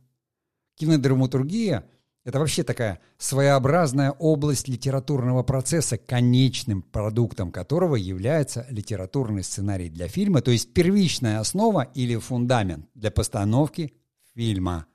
[0.77, 1.85] Кинодраматургия–
[2.25, 10.41] это вообще такая своеобразная область литературного процесса, конечным продуктом которого является литературный сценарий для фильма,
[10.41, 13.93] то есть первичная основа или фундамент для постановки
[14.35, 14.87] фильма.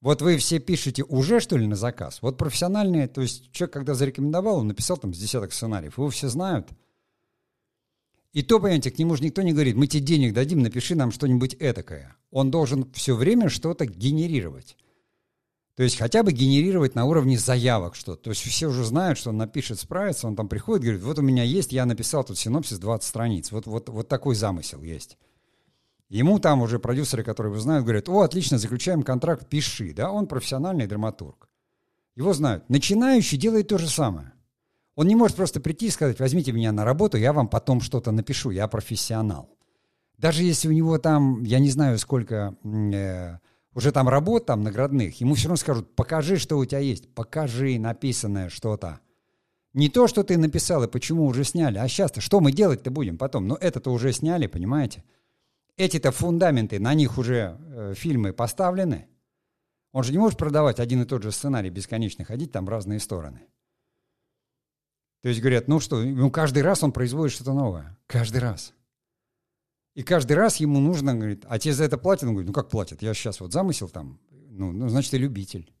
[0.00, 2.20] Вот вы все пишете уже, что ли, на заказ?
[2.22, 6.28] Вот профессиональные, то есть человек, когда зарекомендовал, он написал там с десяток сценариев, его все
[6.28, 6.68] знают–
[8.36, 11.10] и то, понимаете, к нему же никто не говорит, мы тебе денег дадим, напиши нам
[11.10, 12.14] что-нибудь этакое.
[12.30, 14.76] Он должен все время что-то генерировать.
[15.74, 18.24] То есть хотя бы генерировать на уровне заявок что-то.
[18.24, 21.22] То есть все уже знают, что он напишет, справится, он там приходит, говорит, вот у
[21.22, 23.52] меня есть, я написал тут синопсис 20 страниц.
[23.52, 25.16] Вот, вот, вот такой замысел есть.
[26.08, 29.92] Ему там уже продюсеры, которые его знают, говорят, о, отлично, заключаем контракт, пиши.
[29.92, 31.48] Да, он профессиональный драматург.
[32.14, 32.68] Его знают.
[32.68, 34.32] Начинающий делает то же самое.
[34.94, 38.12] Он не может просто прийти и сказать, возьмите меня на работу, я вам потом что-то
[38.12, 39.50] напишу, я профессионал.
[40.16, 43.36] Даже если у него там, я не знаю, сколько э,
[43.74, 47.78] уже там работ там наградных, ему все равно скажут, покажи, что у тебя есть, покажи
[47.78, 49.00] написанное что-то.
[49.74, 53.18] Не то, что ты написал и почему уже сняли, а сейчас-то что мы делать-то будем
[53.18, 53.46] потом?
[53.46, 55.04] Ну, это-то уже сняли, понимаете?
[55.76, 59.08] Эти-то фундаменты, на них уже э, фильмы поставлены.
[59.92, 63.42] Он же не может продавать один и тот же сценарий бесконечно, ходить там разные стороны.
[65.22, 67.98] То есть говорят, ну что, ну каждый раз он производит что-то новое.
[68.06, 68.72] Каждый раз.
[69.94, 72.24] И каждый раз ему нужно, говорит, а тебе за это платят?
[72.24, 73.02] Он говорит, ну как платят?
[73.02, 75.72] Я сейчас вот замысел там, ну, ну значит, ты любитель.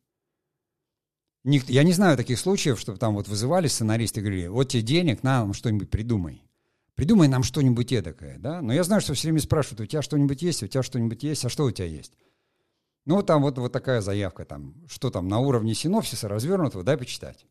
[1.44, 4.82] Ник, я не знаю таких случаев, чтобы там вот вызывали сценаристы и говорили, вот тебе
[4.82, 6.42] денег, на, что-нибудь придумай.
[6.96, 8.62] Придумай нам что-нибудь эдакое, да?
[8.62, 11.44] Но я знаю, что все время спрашивают, у тебя что-нибудь есть, у тебя что-нибудь есть,
[11.44, 12.14] а что у тебя есть?
[13.04, 17.46] Ну, там вот, вот такая заявка, там, что там на уровне синопсиса развернутого, дай почитать.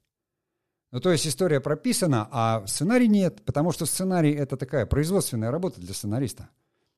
[0.92, 5.80] Ну, то есть история прописана, а сценарий нет, потому что сценарий— это такая производственная работа
[5.80, 6.50] для сценариста.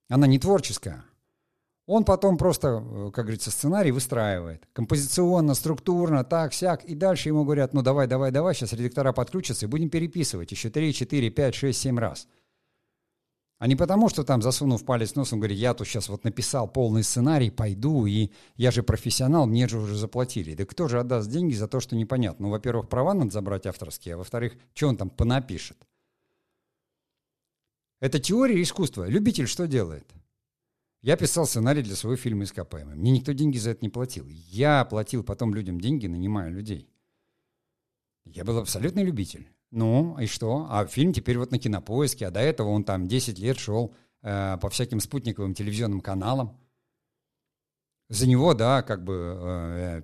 [0.07, 1.03] Она не творческая.
[1.86, 4.67] Он потом просто, э, как говорится, сценарий выстраивает.
[4.73, 6.83] Композиционно, структурно, так, сяк.
[6.83, 10.69] И дальше ему говорят, ну давай, давай, давай, сейчас редактора подключатся и будем переписывать еще
[10.69, 12.27] 3, 4, 5, 6, 7 раз.
[13.59, 17.03] А не потому, что там, засунув палец носом, говорит, я тут сейчас вот написал полный
[17.03, 20.53] сценарий, пойду, и я же профессионал, мне же уже заплатили.
[20.53, 22.45] Да кто же отдаст деньги за то, что непонятно?
[22.45, 25.77] Ну, во-первых, права надо забрать авторские, а во-вторых, что он там понапишет?
[27.99, 29.07] Это теория искусства.
[29.07, 30.07] Любитель что делает?
[31.01, 32.95] Я писал сценарий для своего фильма «Ископаемый».
[32.95, 34.27] Мне никто деньги за это не платил.
[34.27, 36.89] Я платил потом людям деньги, нанимая людей.
[38.25, 39.47] Я был абсолютный любитель.
[39.71, 40.67] Ну, и что?
[40.69, 44.58] А фильм теперь вот на кинопоиске, а до этого он там 10 лет шел э,
[44.62, 46.58] по всяким спутниковым телевизионным каналам.
[48.10, 49.36] За него, да, как бы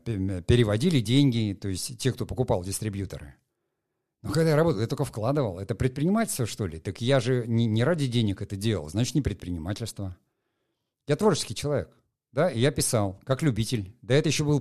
[0.05, 3.35] э, переводили деньги, то есть те, кто покупал дистрибьюторы.
[4.21, 5.59] Но когда я работал, я только вкладывал.
[5.59, 6.79] Это предпринимательство, что ли?
[6.79, 10.17] Так я же не, не ради денег это делал, значит, не предпринимательство.
[11.07, 11.89] Я творческий человек
[12.33, 13.95] да, и я писал, как любитель.
[14.01, 14.59] До этого еще был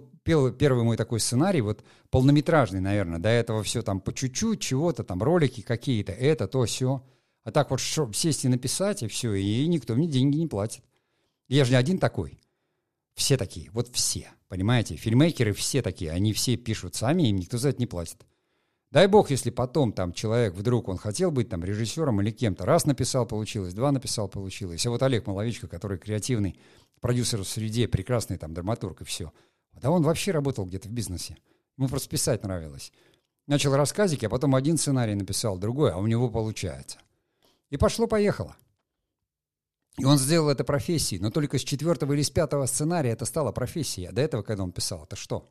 [0.53, 3.19] первый мой такой сценарий, вот полнометражный, наверное.
[3.19, 7.03] До этого все там по чуть-чуть, чего-то там, ролики какие-то, это, то, все.
[7.45, 10.85] А так вот шо, сесть и написать, и все, и никто мне деньги не платит.
[11.49, 12.39] Я же не один такой.
[13.15, 14.97] Все такие, вот все, понимаете?
[14.97, 18.27] Фильмейкеры все такие, они все пишут сами, им никто за это не платит.
[18.93, 22.85] Дай бог, если потом там человек вдруг, он хотел быть там режиссером или кем-то, раз
[22.85, 24.85] написал, получилось, два написал, получилось.
[24.85, 26.61] А вот Олег Маловичко, который креативный,
[27.01, 29.33] продюсер в среде, прекрасный там драматург и все.
[29.73, 31.39] Да он вообще работал где-то в бизнесе.
[31.79, 32.93] Ему просто писать нравилось.
[33.47, 36.99] Начал рассказики, а потом один сценарий написал, другой, а у него получается.
[37.71, 38.57] И пошло-поехало.
[39.97, 43.53] И он сделал это профессией, но только с четвертого или с пятого сценария это стало
[43.53, 44.09] профессией.
[44.09, 45.49] А до этого, когда он писал, это что?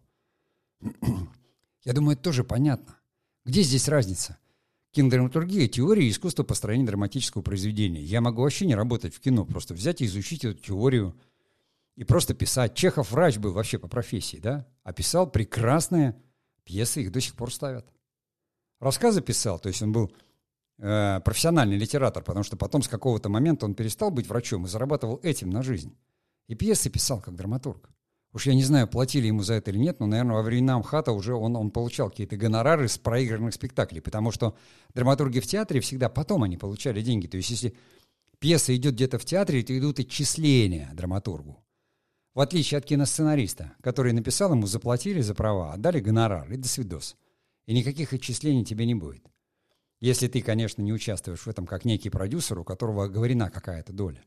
[1.83, 3.00] Я думаю, это тоже понятно.
[3.45, 4.37] Где здесь разница?
[4.91, 8.01] Кинодраматургия– теория искусства построения драматического произведения.
[8.01, 11.15] Я могу вообще не работать в кино, просто взять и изучить эту теорию–
[11.95, 12.73] и просто писать.
[12.73, 14.67] Чехов врач был вообще по профессии, да?
[14.83, 16.15] А писал прекрасные
[16.63, 17.85] пьесы, их до сих пор ставят.
[18.79, 20.11] Рассказы писал, то есть он был
[20.79, 25.19] э, профессиональный литератор, потому что потом с какого-то момента он перестал быть врачом и зарабатывал
[25.21, 25.95] этим на жизнь.
[26.47, 27.89] И пьесы писал как драматург.
[28.33, 31.11] Уж я не знаю, платили ему за это или нет, но, наверное, во времена МХАТа
[31.11, 34.55] уже он, он получал какие-то гонорары с проигранных спектаклей, потому что
[34.93, 37.27] драматурги в театре всегда потом они получали деньги.
[37.27, 37.75] То есть если
[38.39, 41.61] пьеса идет где-то в театре, то идут отчисления драматургу.
[42.33, 47.17] В отличие от киносценариста, который написал ему, заплатили за права, отдали гонорар и до свидос.
[47.65, 49.25] И никаких отчислений тебе не будет.
[49.99, 54.23] Если ты, конечно, не участвуешь в этом как некий продюсер, у которого говорена какая-то доля.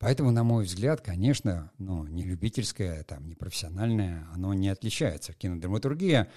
[0.00, 5.34] Поэтому, на мой взгляд, конечно, ну, не любительское, там, не профессиональное, оно не отличается.
[5.34, 6.30] Кинодраматургия,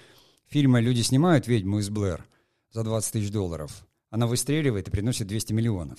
[0.48, 2.26] фильмы люди снимают «Ведьму из Блэр»
[2.70, 3.86] за 20 тысяч долларов.
[4.10, 5.98] Она выстреливает и приносит 200 миллионов.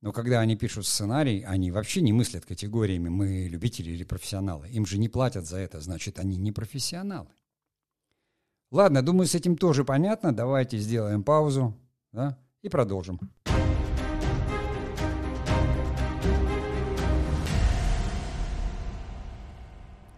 [0.00, 4.68] Но когда они пишут сценарий, они вообще не мыслят категориями «мы любители» или «профессионалы».
[4.70, 7.28] Им же не платят за это, значит, они не профессионалы.
[8.72, 10.34] Ладно, думаю, с этим тоже понятно.
[10.34, 11.78] Давайте сделаем паузу
[12.10, 13.20] да, и продолжим.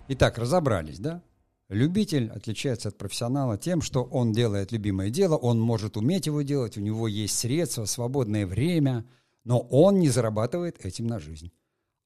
[0.08, 1.22] Итак, разобрались, да?
[1.70, 6.76] Любитель отличается от профессионала тем, что он делает любимое дело, он может уметь его делать,
[6.76, 9.06] у него есть средства, свободное время,
[9.44, 11.52] но он не зарабатывает этим на жизнь.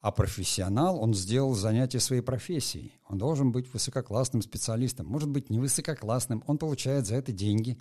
[0.01, 2.95] А профессионал, он сделал занятие своей профессией.
[3.09, 5.07] Он должен быть высококлассным специалистом.
[5.07, 6.45] Может быть, не высококлассным.
[6.47, 7.79] Он получает за это деньги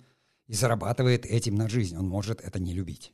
[0.48, 1.96] и зарабатывает этим на жизнь.
[1.96, 3.12] Он может это не любить.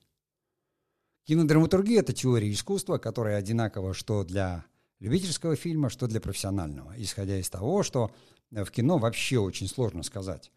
[1.25, 4.64] Кинодраматургия– это теория искусства, которая одинакова что для
[5.05, 6.95] любительского фильма, что для профессионального.
[6.97, 8.11] Исходя из того, что
[8.51, 10.51] в кино вообще очень сложно сказать.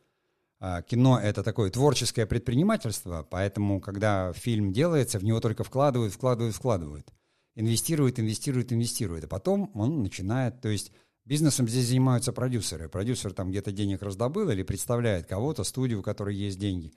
[0.59, 6.55] А, кино— это такое творческое предпринимательство, поэтому, когда фильм делается, в него только вкладывают, вкладывают,
[6.55, 7.11] вкладывают
[7.57, 10.91] инвестирует, инвестирует, инвестирует, а потом он начинает, то есть
[11.25, 12.87] бизнесом здесь занимаются продюсеры.
[12.87, 16.93] Продюсер там где-то денег раздобыл или представляет кого-то, студию, у которой есть деньги.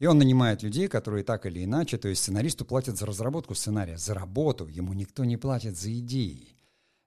[0.00, 3.96] И он нанимает людей, которые так или иначе, то есть сценаристу платят за разработку сценария,
[3.96, 6.49] за работу, ему никто не платит за идеи, э,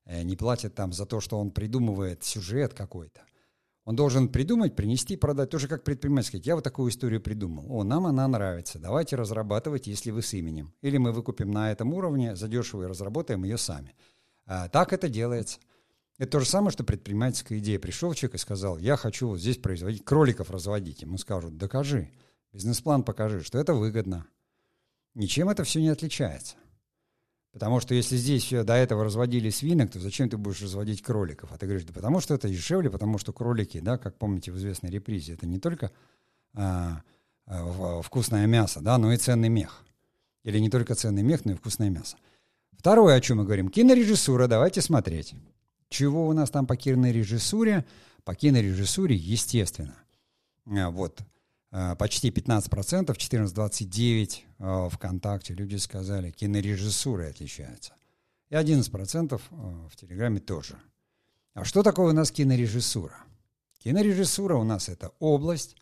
[0.06, 3.22] не платит там за то, что он придумывает сюжет какой-то.
[3.86, 5.50] Он должен придумать, принести, продать.
[5.50, 7.66] Тоже как предприниматель сказать, я вот такую историю придумал.
[7.70, 8.80] О, нам она нравится.
[8.80, 10.74] Давайте разрабатывать, если вы с именем.
[10.82, 13.96] Или мы выкупим на этом уровне задешево и разработаем ее сами.
[14.46, 15.60] А, так это делается.
[16.18, 17.78] Это то же самое, что предпринимательская идея.
[17.78, 21.02] Пришел человек и сказал, я хочу вот здесь производить, кроликов разводить.
[21.02, 22.10] Ему скажут, докажи,
[22.54, 24.26] бизнес-план покажи, что это выгодно.
[25.13, 26.56] Ничем это все не отличается.
[27.54, 31.52] Потому что если здесь все до этого разводили свинок, то зачем ты будешь разводить кроликов?
[31.52, 34.58] А ты говоришь, да потому что это дешевле, потому что кролики, да, как помните в
[34.58, 35.92] известной репризе, это не только
[36.56, 37.04] а,
[37.46, 39.84] а, вкусное мясо, да, но и ценный мех.
[40.44, 42.18] Или не только ценный мех, но и вкусное мясо.
[42.72, 45.36] Второе, о чем мы говорим, кинорежиссура, давайте смотреть.
[45.89, 47.86] Чего у нас там по кинорежиссуре?
[48.24, 49.96] По кинорежиссуре, естественно.
[50.66, 51.33] А, вот, Э,
[51.97, 57.93] почти 15%, 14,29% э, ВКонтакте люди сказали, кинорежиссура отличается.
[58.49, 60.77] И 11% э, в Телеграме тоже.
[61.55, 63.15] А что такое у нас кинорежиссура?
[63.79, 65.75] Кинорежиссура у нас это область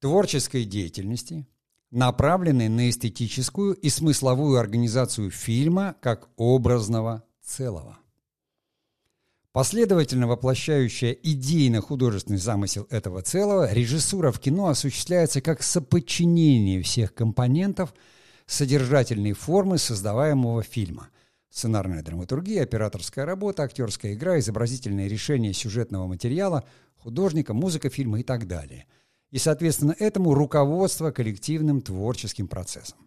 [0.00, 1.48] творческой деятельности,
[1.90, 7.98] направленной на эстетическую и смысловую организацию фильма как образного целого–
[9.52, 17.94] Последовательно воплощающая идейно-художественный замысел этого целого, режиссура в кино осуществляется как соподчинение всех компонентов
[18.46, 21.08] содержательной формы создаваемого фильма.
[21.50, 26.64] Сценарная драматургия, операторская работа, актерская игра, изобразительное решение сюжетного материала,
[26.96, 28.86] художника, музыка фильма и так далее.
[29.30, 32.98] И, соответственно, этому руководство коллективным творческим процессом.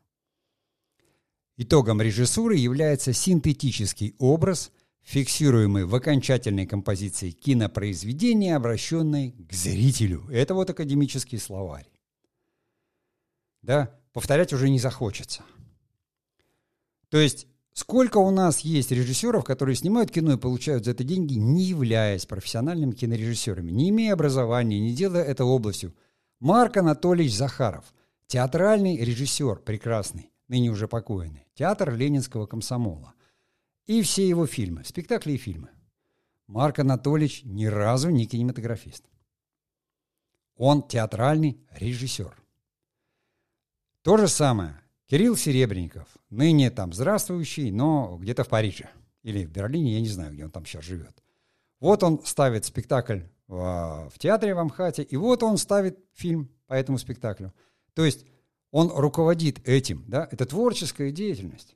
[1.57, 4.71] Итогом режиссуры является синтетический образ–
[5.03, 10.27] фиксируемый в окончательной композиции кинопроизведения, обращенной к зрителю.
[10.29, 11.89] Это вот академический словарь.
[13.61, 15.43] Да, повторять уже не захочется.
[17.09, 21.33] То есть, сколько у нас есть режиссеров, которые снимают кино и получают за это деньги,
[21.33, 25.93] не являясь профессиональными кинорежиссерами, не имея образования, не делая это областью.
[26.39, 27.93] Марк Анатольевич Захаров,
[28.27, 33.13] театральный режиссер, прекрасный, ныне уже покойный, театр Ленинского комсомола–
[33.85, 35.69] и все его фильмы, спектакли и фильмы.
[36.47, 39.05] Марк Анатольевич ни разу не кинематографист.
[40.55, 42.35] Он театральный режиссер.
[44.03, 48.89] То же самое Кирилл Серебренников, ныне там здравствующий, но где-то в Париже
[49.23, 51.21] или в Берлине, я не знаю, где он там сейчас живет.
[51.79, 56.73] Вот он ставит спектакль в, в театре в Амхате, и вот он ставит фильм по
[56.73, 57.53] этому спектаклю.
[57.93, 58.25] То есть
[58.71, 61.75] он руководит этим, да, это творческая деятельность.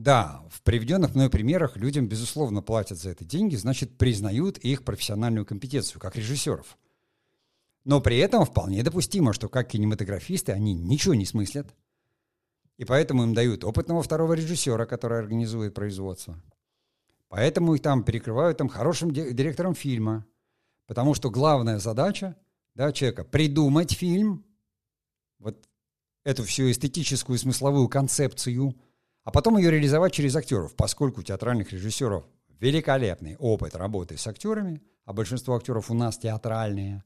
[0.00, 5.44] Да, в приведенных мной примерах людям, безусловно, платят за это деньги, значит, признают их профессиональную
[5.44, 6.78] компетенцию, как режиссеров.
[7.84, 11.74] Но при этом вполне допустимо, что как кинематографисты они ничего не смыслят.
[12.78, 16.42] И поэтому им дают опытного второго режиссера, который организует производство.
[17.28, 20.24] Поэтому их там перекрывают там, хорошим директором фильма.
[20.86, 22.36] Потому что главная задача
[22.74, 24.46] да, человека– придумать фильм,
[25.38, 25.68] вот
[26.24, 28.74] эту всю эстетическую смысловую концепцию–
[29.24, 32.24] а потом ее реализовать через актеров, поскольку у театральных режиссеров
[32.58, 37.04] великолепный опыт работы с актерами, а большинство актеров у нас театральные,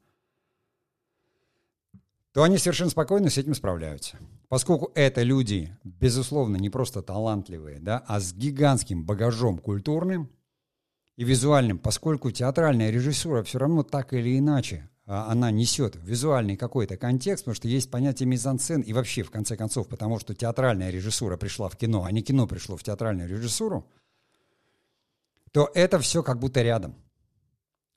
[2.32, 4.18] то они совершенно спокойно с этим справляются.
[4.48, 10.30] Поскольку это люди, безусловно, не просто талантливые, да, а с гигантским багажом культурным
[11.16, 17.44] и визуальным, поскольку театральная режиссура все равно так или иначе она несет визуальный какой-то контекст,
[17.44, 21.68] потому что есть понятие мизансцен и вообще, в конце концов, потому что театральная режиссура пришла
[21.68, 23.86] в кино, а не кино пришло в театральную режиссуру,
[25.52, 26.94] то это все как будто рядом.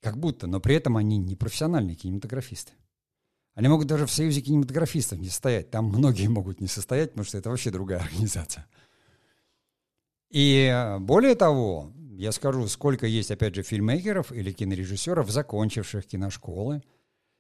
[0.01, 2.73] Как будто, но при этом они не профессиональные кинематографисты.
[3.55, 5.71] Они могут даже в Союзе кинематографистов не состоять.
[5.71, 8.67] Там многие могут не состоять, потому что это вообще другая организация.
[10.29, 16.83] И э, более того, я скажу, сколько есть, опять же, фильммейкеров или кинорежиссеров, закончивших киношколы,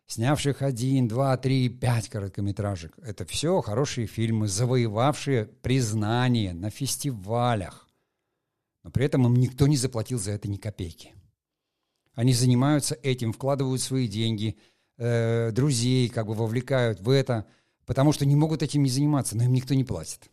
[0.07, 2.97] снявших один, два, три, пять короткометражек.
[2.99, 7.87] Это все хорошие фильмы, завоевавшие признание на фестивалях.
[8.83, 11.13] Но при этом им никто не заплатил за это ни копейки.
[12.13, 14.57] Они занимаются этим, вкладывают свои деньги–
[14.97, 17.45] э, друзей как бы вовлекают в это,
[17.85, 20.29] потому что не могут этим не заниматься, но им никто не платит.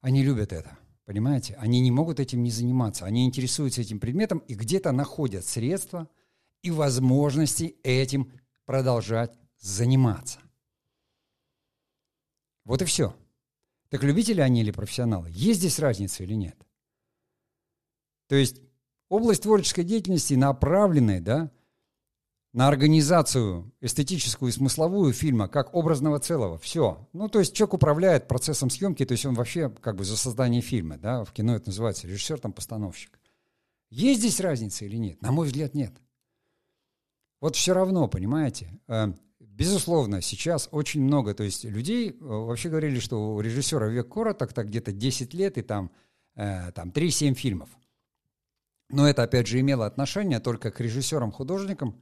[0.00, 1.54] Они любят это, понимаете?
[1.60, 6.08] Они не могут этим не заниматься, они интересуются этим предметом и где-то находят средства
[6.62, 8.32] и возможности этим
[8.72, 10.40] продолжать заниматься.
[12.64, 13.14] Вот и все.
[13.90, 15.28] Так любители они или профессионалы?
[15.30, 16.56] Есть здесь разница или нет?
[18.28, 18.62] То есть
[19.10, 21.50] область творческой деятельности направленная, да,
[22.54, 26.56] на организацию эстетическую и смысловую фильма как образного целого.
[26.56, 27.06] Все.
[27.12, 30.62] Ну, то есть человек управляет процессом съемки, то есть он вообще как бы за создание
[30.62, 33.20] фильма, да, в кино это называется режиссер, там, постановщик.
[33.90, 35.20] Есть здесь разница или нет?
[35.20, 35.92] На мой взгляд, нет.
[37.42, 43.00] Вот все равно, понимаете, э, безусловно, сейчас очень много, то есть людей э, вообще говорили,
[43.00, 45.90] что у режиссера век короток, так где-то 10 лет и там,
[46.36, 47.68] э, там 3-7 фильмов.
[48.90, 52.00] Но это, опять же, имело отношение только к режиссерам-художникам,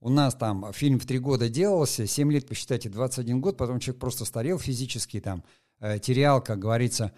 [0.00, 4.00] у нас там фильм в три года делался, 7 лет, посчитайте, 21 год, потом человек
[4.00, 5.44] просто старел физически, там,
[6.00, 7.12] терял, как говорится,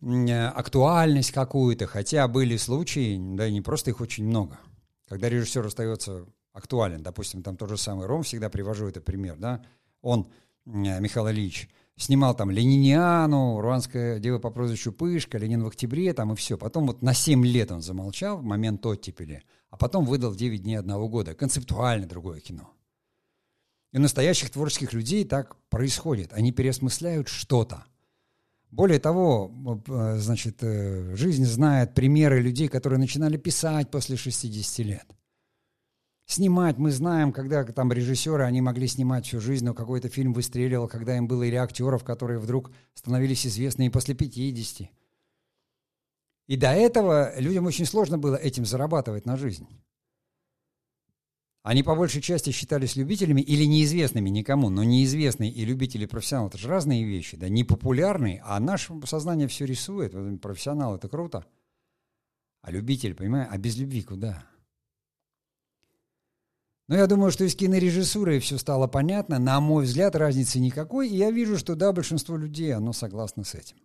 [0.00, 4.58] актуальность какую-то, хотя были случаи, да и не просто их очень много,
[5.06, 6.26] когда режиссер остается
[6.58, 7.02] актуален.
[7.02, 9.64] Допустим, там тот же самый Ром, всегда привожу это пример, да,
[10.02, 10.28] он,
[10.66, 16.32] э, Михаил Ильич, снимал там Лениниану, Руанская дева по прозвищу Пышка, Ленин в октябре, там
[16.32, 16.56] и все.
[16.58, 20.76] Потом вот на 7 лет он замолчал в момент оттепели– а потом выдал 9 дней
[20.76, 21.34] одного года.
[21.34, 22.72] Концептуально другое кино.
[23.92, 26.32] И у настоящих творческих людей так происходит.
[26.32, 27.84] Они переосмысляют что-то.
[28.70, 29.50] Более того,
[29.88, 35.06] э, значит, э, жизнь знает примеры людей, которые начинали писать после 60 лет.
[36.30, 40.86] Снимать мы знаем, когда там режиссеры, они могли снимать всю жизнь, но какой-то фильм выстреливал,
[40.86, 44.90] когда им было или актеров, которые вдруг становились известны и после 50.
[46.48, 49.66] И до этого людям очень сложно было этим зарабатывать на жизнь.
[51.62, 56.58] Они по большей части считались любителями или неизвестными никому, но неизвестные и любители профессионалы– это
[56.58, 60.12] же разные вещи, да, не популярные, а наше сознание все рисует.
[60.42, 61.46] Профессионал– это круто.
[62.60, 64.44] А любитель, понимаешь, а без любви куда?
[66.88, 69.38] Но я думаю, что из кинорежиссуры все стало понятно.
[69.38, 71.08] На мой взгляд, разницы никакой.
[71.08, 73.76] И я вижу, что да, большинство людей, оно согласно с этим.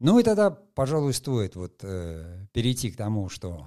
[0.00, 3.66] Ну и тогда, пожалуй, стоит вот э, перейти к тому, что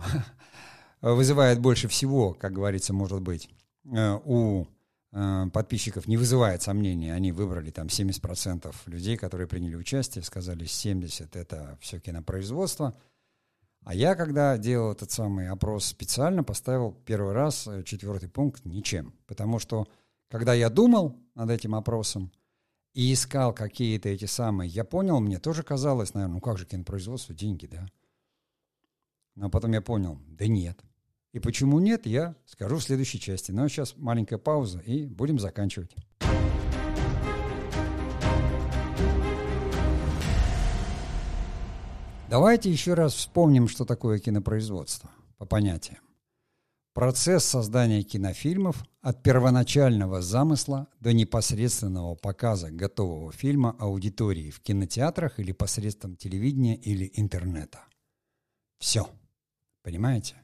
[1.02, 3.50] вызывает больше всего, как говорится, может быть,
[3.86, 4.66] э, у
[5.14, 7.10] э, подписчиков не вызывает сомнений.
[7.10, 12.96] Они выбрали там 70% людей, которые приняли участие, сказали 70% это все кинопроизводство.
[13.84, 19.14] А я, когда делал этот самый опрос специально, поставил первый раз э, четвертый пункт ничем.
[19.26, 19.88] Потому что,
[20.30, 22.32] когда я думал над этим опросом,
[22.94, 27.34] и искал какие-то эти самые, я понял, мне тоже казалось, наверное, ну как же кинопроизводство,
[27.34, 27.88] деньги, да?
[29.36, 30.78] Но потом я понял, да нет.
[31.32, 33.52] И почему нет, я скажу в следующей части.
[33.52, 35.96] Но сейчас маленькая пауза, и будем заканчивать.
[42.32, 46.00] Давайте еще раз вспомним, что такое кинопроизводство по понятиям.
[46.94, 55.52] Процесс создания кинофильмов от первоначального замысла до непосредственного показа готового фильма аудитории в кинотеатрах или
[55.52, 57.84] посредством телевидения или интернета.
[58.78, 59.10] Все.
[59.84, 60.36] Понимаете?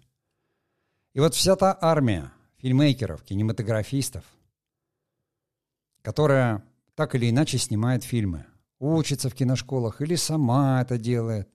[1.14, 4.26] И вот вся та армия фильмейкеров, кинематографистов,
[6.02, 6.66] которая
[6.96, 8.46] так или иначе снимает фильмы,
[8.78, 11.48] учится в киношколах или сама это делает,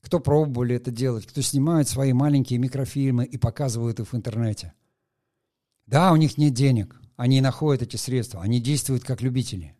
[0.00, 4.72] кто пробовали это делать, кто снимает свои маленькие микрофильмы и показывают их в интернете.
[5.86, 9.76] Да, у них нет денег, они находят эти средства, они действуют как любители.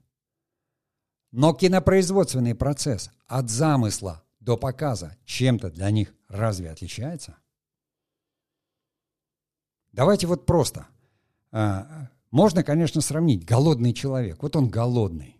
[1.32, 7.36] Но кинопроизводственный процесс от замысла до показа чем-то для них разве отличается?
[9.92, 10.86] Давайте вот просто.
[11.52, 13.44] А, можно, конечно, сравнить.
[13.44, 14.42] Голодный человек.
[14.42, 15.39] Вот он голодный.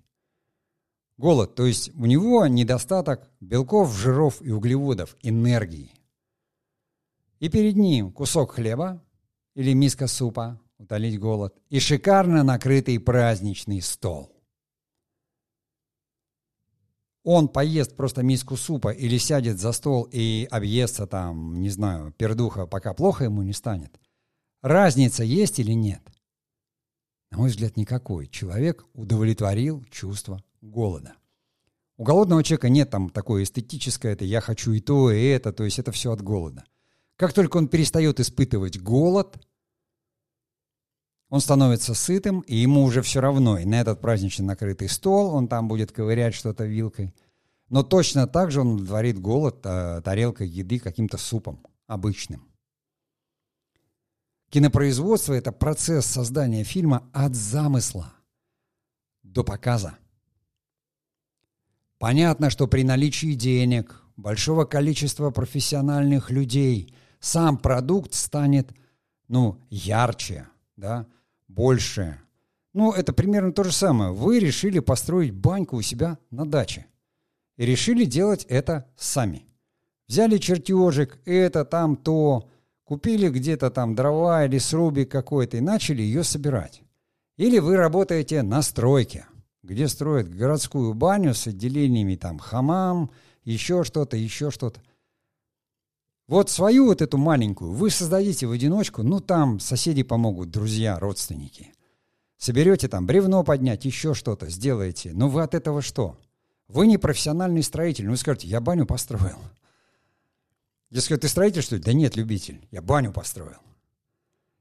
[1.21, 5.93] Голод, то есть у него недостаток белков, жиров и углеводов, энергии.
[7.41, 9.05] И перед ним кусок хлеба
[9.55, 14.35] или миска супа, утолить голод, и шикарно накрытый праздничный стол.
[17.23, 22.66] Он поест просто миску супа или сядет за стол и объестся там, не знаю, пердуха,
[22.66, 24.01] пока плохо ему не станет.
[24.62, 26.01] Разница есть или нет?
[27.31, 28.27] На мой взгляд, никакой.
[28.27, 31.15] Человек удовлетворил чувство голода.
[31.97, 35.65] У голодного человека нет там такое эстетическое, это я хочу и то, и это, то
[35.65, 36.65] есть это все от голода.
[37.17, 39.39] Как только он перестает испытывать голод,
[41.29, 43.59] он становится сытым, и ему уже все равно.
[43.59, 47.15] И на этот празднично накрытый стол он там будет ковырять что-то вилкой.
[47.69, 52.49] Но точно так же он удовлетворит голод э, тарелкой еды каким-то супом обычным.
[54.49, 58.13] Кинопроизводство– это процесс создания фильма от замысла
[59.23, 59.97] до показа.
[62.01, 68.73] Понятно, что при наличии денег, большого количества профессиональных людей, сам продукт станет,
[69.29, 71.07] ну, ярче, да,
[71.47, 72.19] больше.
[72.73, 74.13] Ну, это примерно то же самое.
[74.13, 76.87] Вы решили построить баньку у себя на даче.
[77.59, 79.45] И решили делать это сами.
[80.09, 82.49] Взяли чертежик, это, там, то,
[82.85, 86.83] купили где-то там дрова или срубик какой-то и начали ее собирать.
[87.37, 89.27] Или вы работаете на стройке,
[89.63, 93.11] где строят городскую баню с отделениями там хамам,
[93.45, 94.83] еще что-то, еще что-то.
[96.27, 101.73] Вот свою вот эту маленькую вы создадите в одиночку, ну там соседи помогут, друзья, родственники.
[102.37, 105.13] Соберете там бревно поднять, еще что-то сделаете.
[105.13, 106.17] Но вы от этого что?
[106.69, 108.07] Вы не профессиональный строитель.
[108.07, 109.39] Ну, вы скажете, я баню построил.
[110.89, 111.83] Если ты строитель, что ли?
[111.83, 112.67] Да нет, любитель.
[112.71, 113.61] Я баню построил.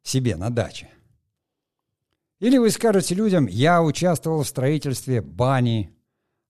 [0.03, 0.89] Себе на даче.
[2.39, 5.93] Или вы скажете людям, я участвовал в строительстве бани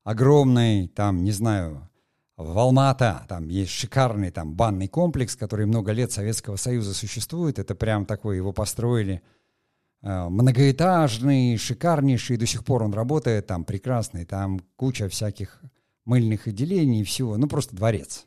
[0.03, 1.89] огромной, там, не знаю,
[2.37, 7.59] в Алмата, там есть шикарный там банный комплекс, который много лет Советского Союза существует.
[7.59, 9.21] Это прям такой, его построили
[10.01, 15.59] э, многоэтажный, шикарнейший, до сих пор он работает, там прекрасный, там куча всяких
[16.05, 18.25] мыльных отделений и всего, ну просто дворец.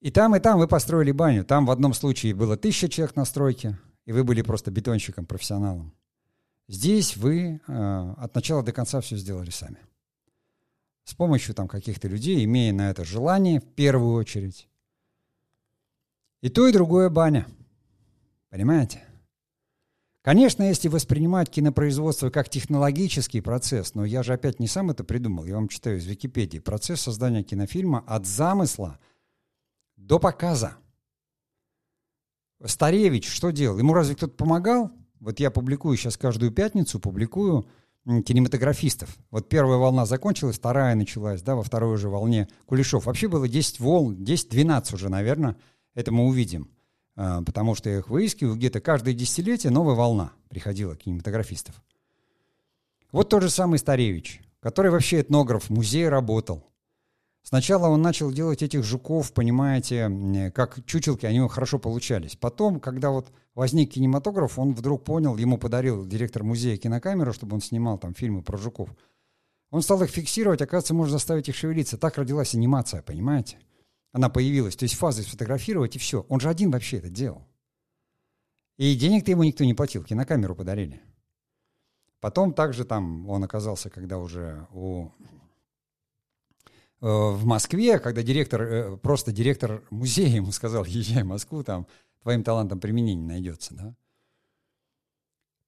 [0.00, 1.44] И там, и там вы построили баню.
[1.44, 5.92] Там в одном случае было тысяча человек на стройке, и вы были просто бетонщиком, профессионалом.
[6.68, 9.78] Здесь вы э, от начала до конца все сделали сами
[11.06, 14.68] с помощью там каких-то людей, имея на это желание в первую очередь.
[16.42, 17.46] И то, и другое баня.
[18.50, 19.04] Понимаете?
[20.22, 25.44] Конечно, если воспринимать кинопроизводство как технологический процесс, но я же опять не сам это придумал,
[25.44, 28.98] я вам читаю из Википедии, процесс создания кинофильма от замысла
[29.96, 30.76] до показа.
[32.64, 33.78] Старевич что делал?
[33.78, 34.90] Ему разве кто-то помогал?
[35.20, 37.66] Вот я публикую сейчас каждую пятницу, публикую
[38.06, 39.16] кинематографистов.
[39.30, 43.06] Вот первая волна закончилась, вторая началась, да, во второй уже волне Кулешов.
[43.06, 45.56] Вообще было 10 волн, 10-12 уже, наверное,
[45.94, 46.70] это мы увидим.
[47.16, 51.82] А, потому что я их выискиваю, где-то каждое десятилетие новая волна приходила кинематографистов.
[53.10, 56.64] Вот тот же самый Старевич, который вообще этнограф в музее работал.
[57.48, 62.34] Сначала он начал делать этих жуков, понимаете, как чучелки, они хорошо получались.
[62.34, 67.60] Потом, когда вот возник кинематограф, он вдруг понял, ему подарил директор музея кинокамеру, чтобы он
[67.60, 68.90] снимал там фильмы про жуков.
[69.70, 71.96] Он стал их фиксировать, оказывается, можно заставить их шевелиться.
[71.96, 73.60] Так родилась анимация, понимаете?
[74.10, 74.74] Она появилась.
[74.74, 76.26] То есть фазы сфотографировать и все.
[76.28, 77.46] Он же один вообще это делал.
[78.76, 81.00] И денег-то ему никто не платил, кинокамеру подарили.
[82.20, 85.10] Потом также там он оказался, когда уже у
[87.06, 91.86] в Москве, когда директор, э, просто директор музея ему сказал, езжай в Москву, там
[92.22, 93.94] твоим талантом применение найдется, да?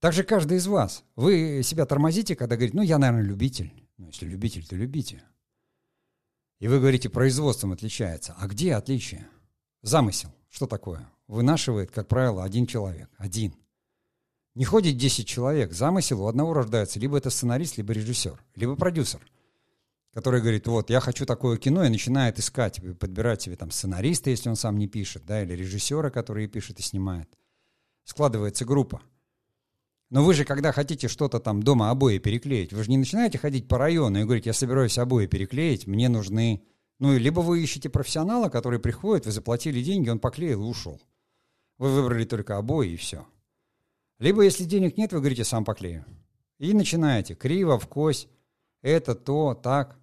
[0.01, 1.05] Так же каждый из вас.
[1.17, 3.73] Вы себя тормозите, когда говорите, ну, я, наверное, любитель.
[3.99, 5.23] Ну, если любитель, то любите.
[6.61, 8.35] И вы говорите, производством отличается.
[8.39, 9.29] А где отличие?
[9.83, 10.33] Замысел.
[10.49, 11.09] Что такое?
[11.27, 13.11] Вынашивает, как правило, один человек.
[13.17, 13.55] Один.
[14.55, 15.73] Не ходит 10 человек.
[15.73, 17.01] Замысел у одного рождается.
[17.01, 19.21] Либо это сценарист, либо режиссер, либо продюсер–
[20.13, 24.49] который говорит, вот, я хочу такое кино, и начинает искать, подбирать себе там сценариста, если
[24.49, 27.29] он сам не пишет, да, или режиссера, который пишет и снимает.
[28.05, 29.03] Складывается группа.
[30.11, 33.69] Но вы же, когда хотите что-то там дома обои переклеить, вы же не начинаете ходить
[33.69, 36.65] по району и говорить, я собираюсь обои переклеить, мне нужны...
[36.99, 41.01] Ну, либо вы ищете профессионала, который приходит, вы заплатили деньги, он поклеил и ушел.
[41.77, 43.25] Вы выбрали только обои и все.
[44.19, 46.05] Либо, если денег нет, вы говорите, сам поклею.
[46.59, 48.29] И начинаете криво, в кость,
[48.83, 49.98] это, то, так.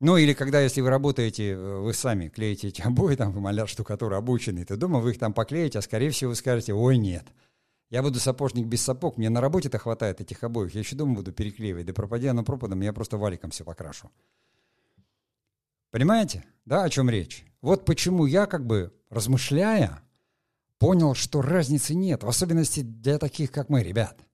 [0.00, 3.66] Ну, или когда, если вы работаете, э, вы сами клеите эти обои, там, вы маляр,
[3.66, 7.26] штукатур обученный, то дома вы их там поклеите, а скорее всего вы скажете, ой, нет.
[7.88, 11.32] Я буду сапожник без сапог, мне на работе-то хватает этих обоев, я еще дома буду
[11.32, 14.10] переклеивать, да пропадя оно пропадом, я просто валиком все покрашу.
[15.92, 17.46] Понимаете, да, о чем речь?
[17.62, 20.02] Вот почему я, как бы, размышляя,
[20.78, 24.25] понял, что разницы нет, в особенности для таких, как мы, ребят.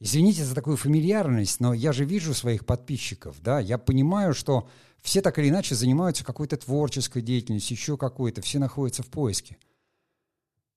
[0.00, 4.68] Извините за такую фамильярность, но я же вижу своих подписчиков, да, я понимаю, что
[5.02, 9.56] все так или иначе занимаются какой-то творческой деятельностью, еще какой-то, все находятся в поиске.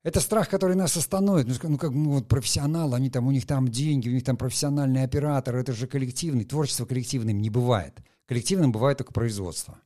[0.04, 1.48] Это страх, который нас остановит.
[1.48, 4.36] Ну, ну как ну, вот профессионалы, они там, у них там деньги, у них там
[4.36, 6.44] профессиональный оператор, это же коллективный.
[6.44, 8.00] Творчество коллективным не бывает.
[8.26, 9.80] Коллективным бывает только производство.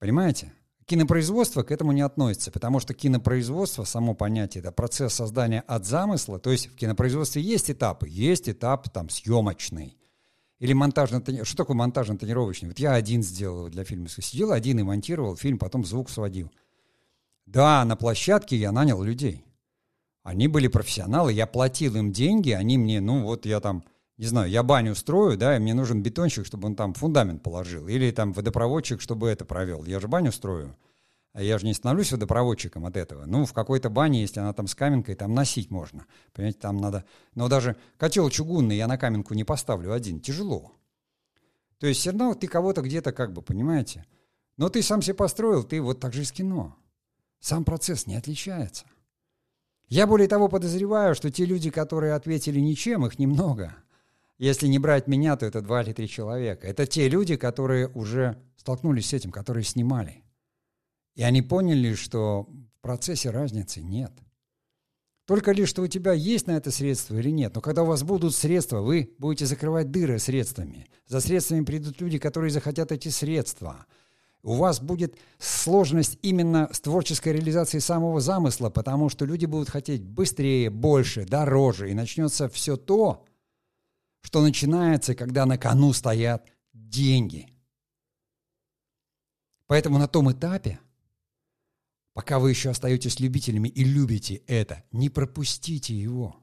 [0.00, 0.52] Понимаете?
[0.86, 6.38] Кинопроизводство к этому не относится, потому что кинопроизводство, само понятие, это процесс создания от замысла,
[6.38, 9.96] то есть в кинопроизводстве есть этапы, есть этап там съемочный,
[10.58, 12.68] или монтажно Что такое монтажно-тренировочный?
[12.68, 14.08] Вот я один сделал для фильма.
[14.08, 16.50] Сидел один и монтировал фильм, потом звук сводил.
[17.44, 19.44] Да, на площадке я нанял людей.
[20.22, 23.84] Они были профессионалы, я платил им деньги, они мне, ну вот я там,
[24.18, 27.86] не знаю, я баню строю, да, и мне нужен бетонщик, чтобы он там фундамент положил,
[27.88, 29.84] или там водопроводчик, чтобы это провел.
[29.84, 30.76] Я же баню строю.
[31.34, 33.26] А я же не становлюсь водопроводчиком от этого.
[33.26, 36.06] Ну, в какой-то бане, если она там с каменкой, там носить можно.
[36.32, 37.04] Понимаете, там надо...
[37.34, 40.18] Но даже котел чугунный я на каменку не поставлю один.
[40.18, 40.72] Тяжело.
[41.78, 44.06] То есть все равно ты кого-то где-то как бы, понимаете?
[44.56, 46.74] Но ты сам себе построил, ты вот так же из кино.
[47.38, 48.86] Сам процесс не отличается.
[49.88, 53.76] Я более того подозреваю, что те люди, которые ответили ничем, их немного.
[54.38, 56.66] Если не брать меня, то это два или три человека.
[56.66, 60.24] Это те люди, которые уже столкнулись с этим, которые снимали.
[61.14, 64.12] И они поняли, что в процессе разницы нет.
[65.26, 67.54] Только лишь, что у тебя есть на это средства или нет.
[67.54, 70.86] Но когда у вас будут средства, вы будете закрывать дыры средствами.
[71.06, 73.86] За средствами придут люди, которые захотят эти средства.
[74.42, 80.04] У вас будет сложность именно с творческой реализацией самого замысла, потому что люди будут хотеть
[80.04, 81.90] быстрее, больше, дороже.
[81.90, 83.24] И начнется все то,
[84.26, 87.48] что начинается, когда на кону стоят деньги.
[89.68, 90.80] Поэтому на том этапе,
[92.16, 96.34] Пока вы еще остаетесь любителями и любите это, не пропустите его.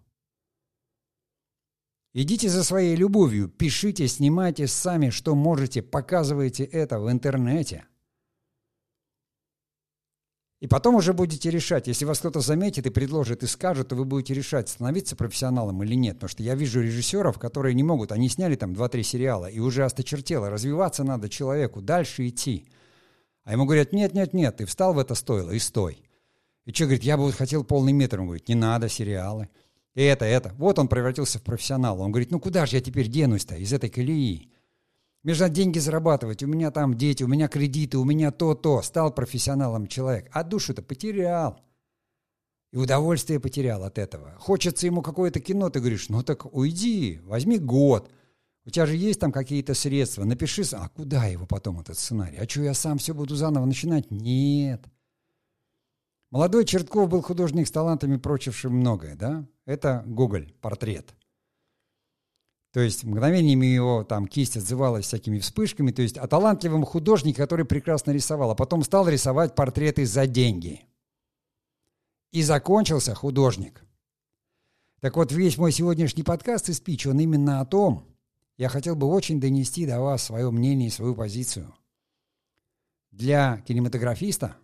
[2.14, 7.88] Идите за своей любовью, пишите, снимайте сами, что можете, показывайте это в интернете.
[10.64, 14.06] И потом уже будете решать, если вас кто-то заметит и предложит и скажет, то вы
[14.06, 16.16] будете решать, становиться профессионалом или нет.
[16.16, 19.84] Потому что я вижу режиссеров, которые не могут, они сняли там 2-3 сериала, и уже
[19.84, 22.66] осточертело, развиваться надо человеку, дальше идти–
[23.44, 26.02] а ему говорят, нет, нет, нет, ты встал в это стоило и стой.
[26.66, 28.22] И что, говорит, я бы вот хотел полный метр.
[28.22, 29.50] Он говорит, не надо, сериалы.
[29.96, 30.54] И это, это.
[30.58, 32.02] Вот он превратился в профессионала.
[32.02, 34.50] Он говорит, ну куда же я теперь денусь-то из этой колеи?
[35.24, 38.82] Мне же надо деньги зарабатывать, у меня там дети, у меня кредиты, у меня то-то.
[38.82, 41.60] Стал профессионалом человек, а душу-то потерял.
[42.72, 44.36] И удовольствие потерял от этого.
[44.40, 48.10] Хочется ему какое-то кино, ты говоришь, ну так уйди, возьми год–
[48.66, 50.24] у тебя же есть там какие-то средства.
[50.24, 52.38] Напиши, а куда его потом, этот сценарий?
[52.38, 54.10] А что, я сам все буду заново начинать?
[54.10, 54.86] Нет.
[56.32, 59.46] Молодой Чертков был художник с талантами, прочившим многое, да?
[59.66, 61.14] Это Гоголь, портрет.
[62.74, 65.92] То есть мгновениями его там кисть отзывалась всякими вспышками.
[65.92, 70.82] То есть о талантливом художнике, который прекрасно рисовал, а потом стал рисовать портреты за деньги.
[72.32, 73.86] И закончился художник.
[75.02, 78.08] Так вот, весь мой сегодняшний подкаст и спич, он именно о том,
[78.58, 81.76] я хотел бы очень донести до вас свое мнение и свою позицию.
[83.12, 84.56] Для кинематографиста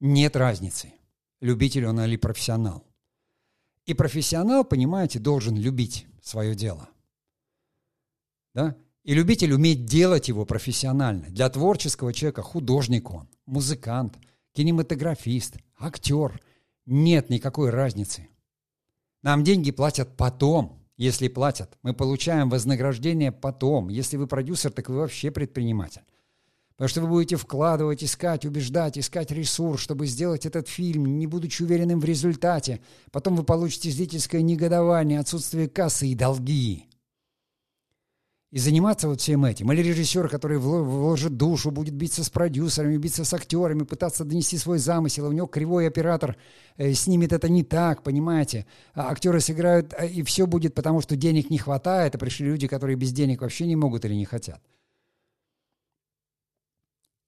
[0.00, 0.92] нет разницы,
[1.40, 2.84] любитель он или профессионал.
[3.86, 6.90] И профессионал, понимаете, должен любить свое дело.
[8.58, 8.74] Да?
[9.04, 11.26] И любитель уметь делать его профессионально.
[11.28, 14.18] Для творческого человека художник он, музыкант,
[14.52, 16.40] кинематографист, актер.
[16.84, 18.26] Нет никакой разницы.
[19.22, 21.78] Нам деньги платят потом– если платят.
[21.84, 23.88] Мы получаем вознаграждение потом.
[23.88, 26.02] Если вы продюсер, так вы вообще предприниматель.
[26.70, 31.62] Потому что вы будете вкладывать, искать, убеждать, искать ресурс, чтобы сделать этот фильм, не будучи
[31.62, 32.80] уверенным в результате.
[33.12, 36.87] Потом вы получите зрительское негодование, отсутствие кассы и долги
[38.50, 39.70] и заниматься вот всем этим.
[39.72, 44.78] Или режиссер, который вложит душу, будет биться с продюсерами, биться с актерами, пытаться донести свой
[44.78, 46.36] замысел, у него кривой оператор
[46.76, 48.66] э, снимет это не так, понимаете?
[48.94, 52.66] А актеры сыграют, э, и все будет потому, что денег не хватает, а пришли люди,
[52.68, 54.62] которые без денег вообще не могут или не хотят.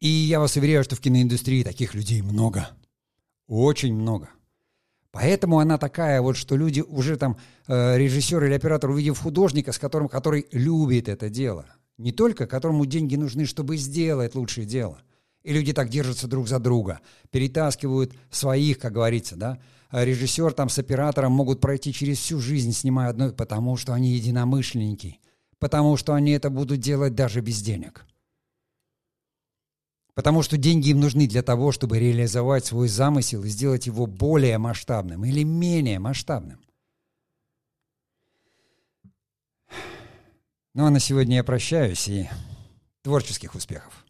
[0.00, 2.70] И я вас уверяю, что в киноиндустрии таких людей много.
[3.46, 4.30] Очень много.
[5.12, 7.36] Поэтому она такая вот, что люди уже там,
[7.66, 11.66] э, режиссер или оператор, увидев художника, с которым, который любит это дело,
[11.98, 15.00] не только которому деньги нужны, чтобы сделать лучшее дело.
[15.42, 17.00] И люди так держатся друг за друга,
[17.30, 19.58] перетаскивают своих, как говорится, да.
[19.88, 24.10] А режиссер там с оператором могут пройти через всю жизнь, снимая одно, потому что они
[24.12, 25.18] единомышленники,
[25.58, 28.04] потому что они это будут делать даже без денег.
[30.14, 34.58] Потому что деньги им нужны для того, чтобы реализовать свой замысел и сделать его более
[34.58, 36.60] масштабным или менее масштабным.
[40.74, 42.28] Ну а на сегодня я прощаюсь и
[43.02, 44.04] творческих успехов.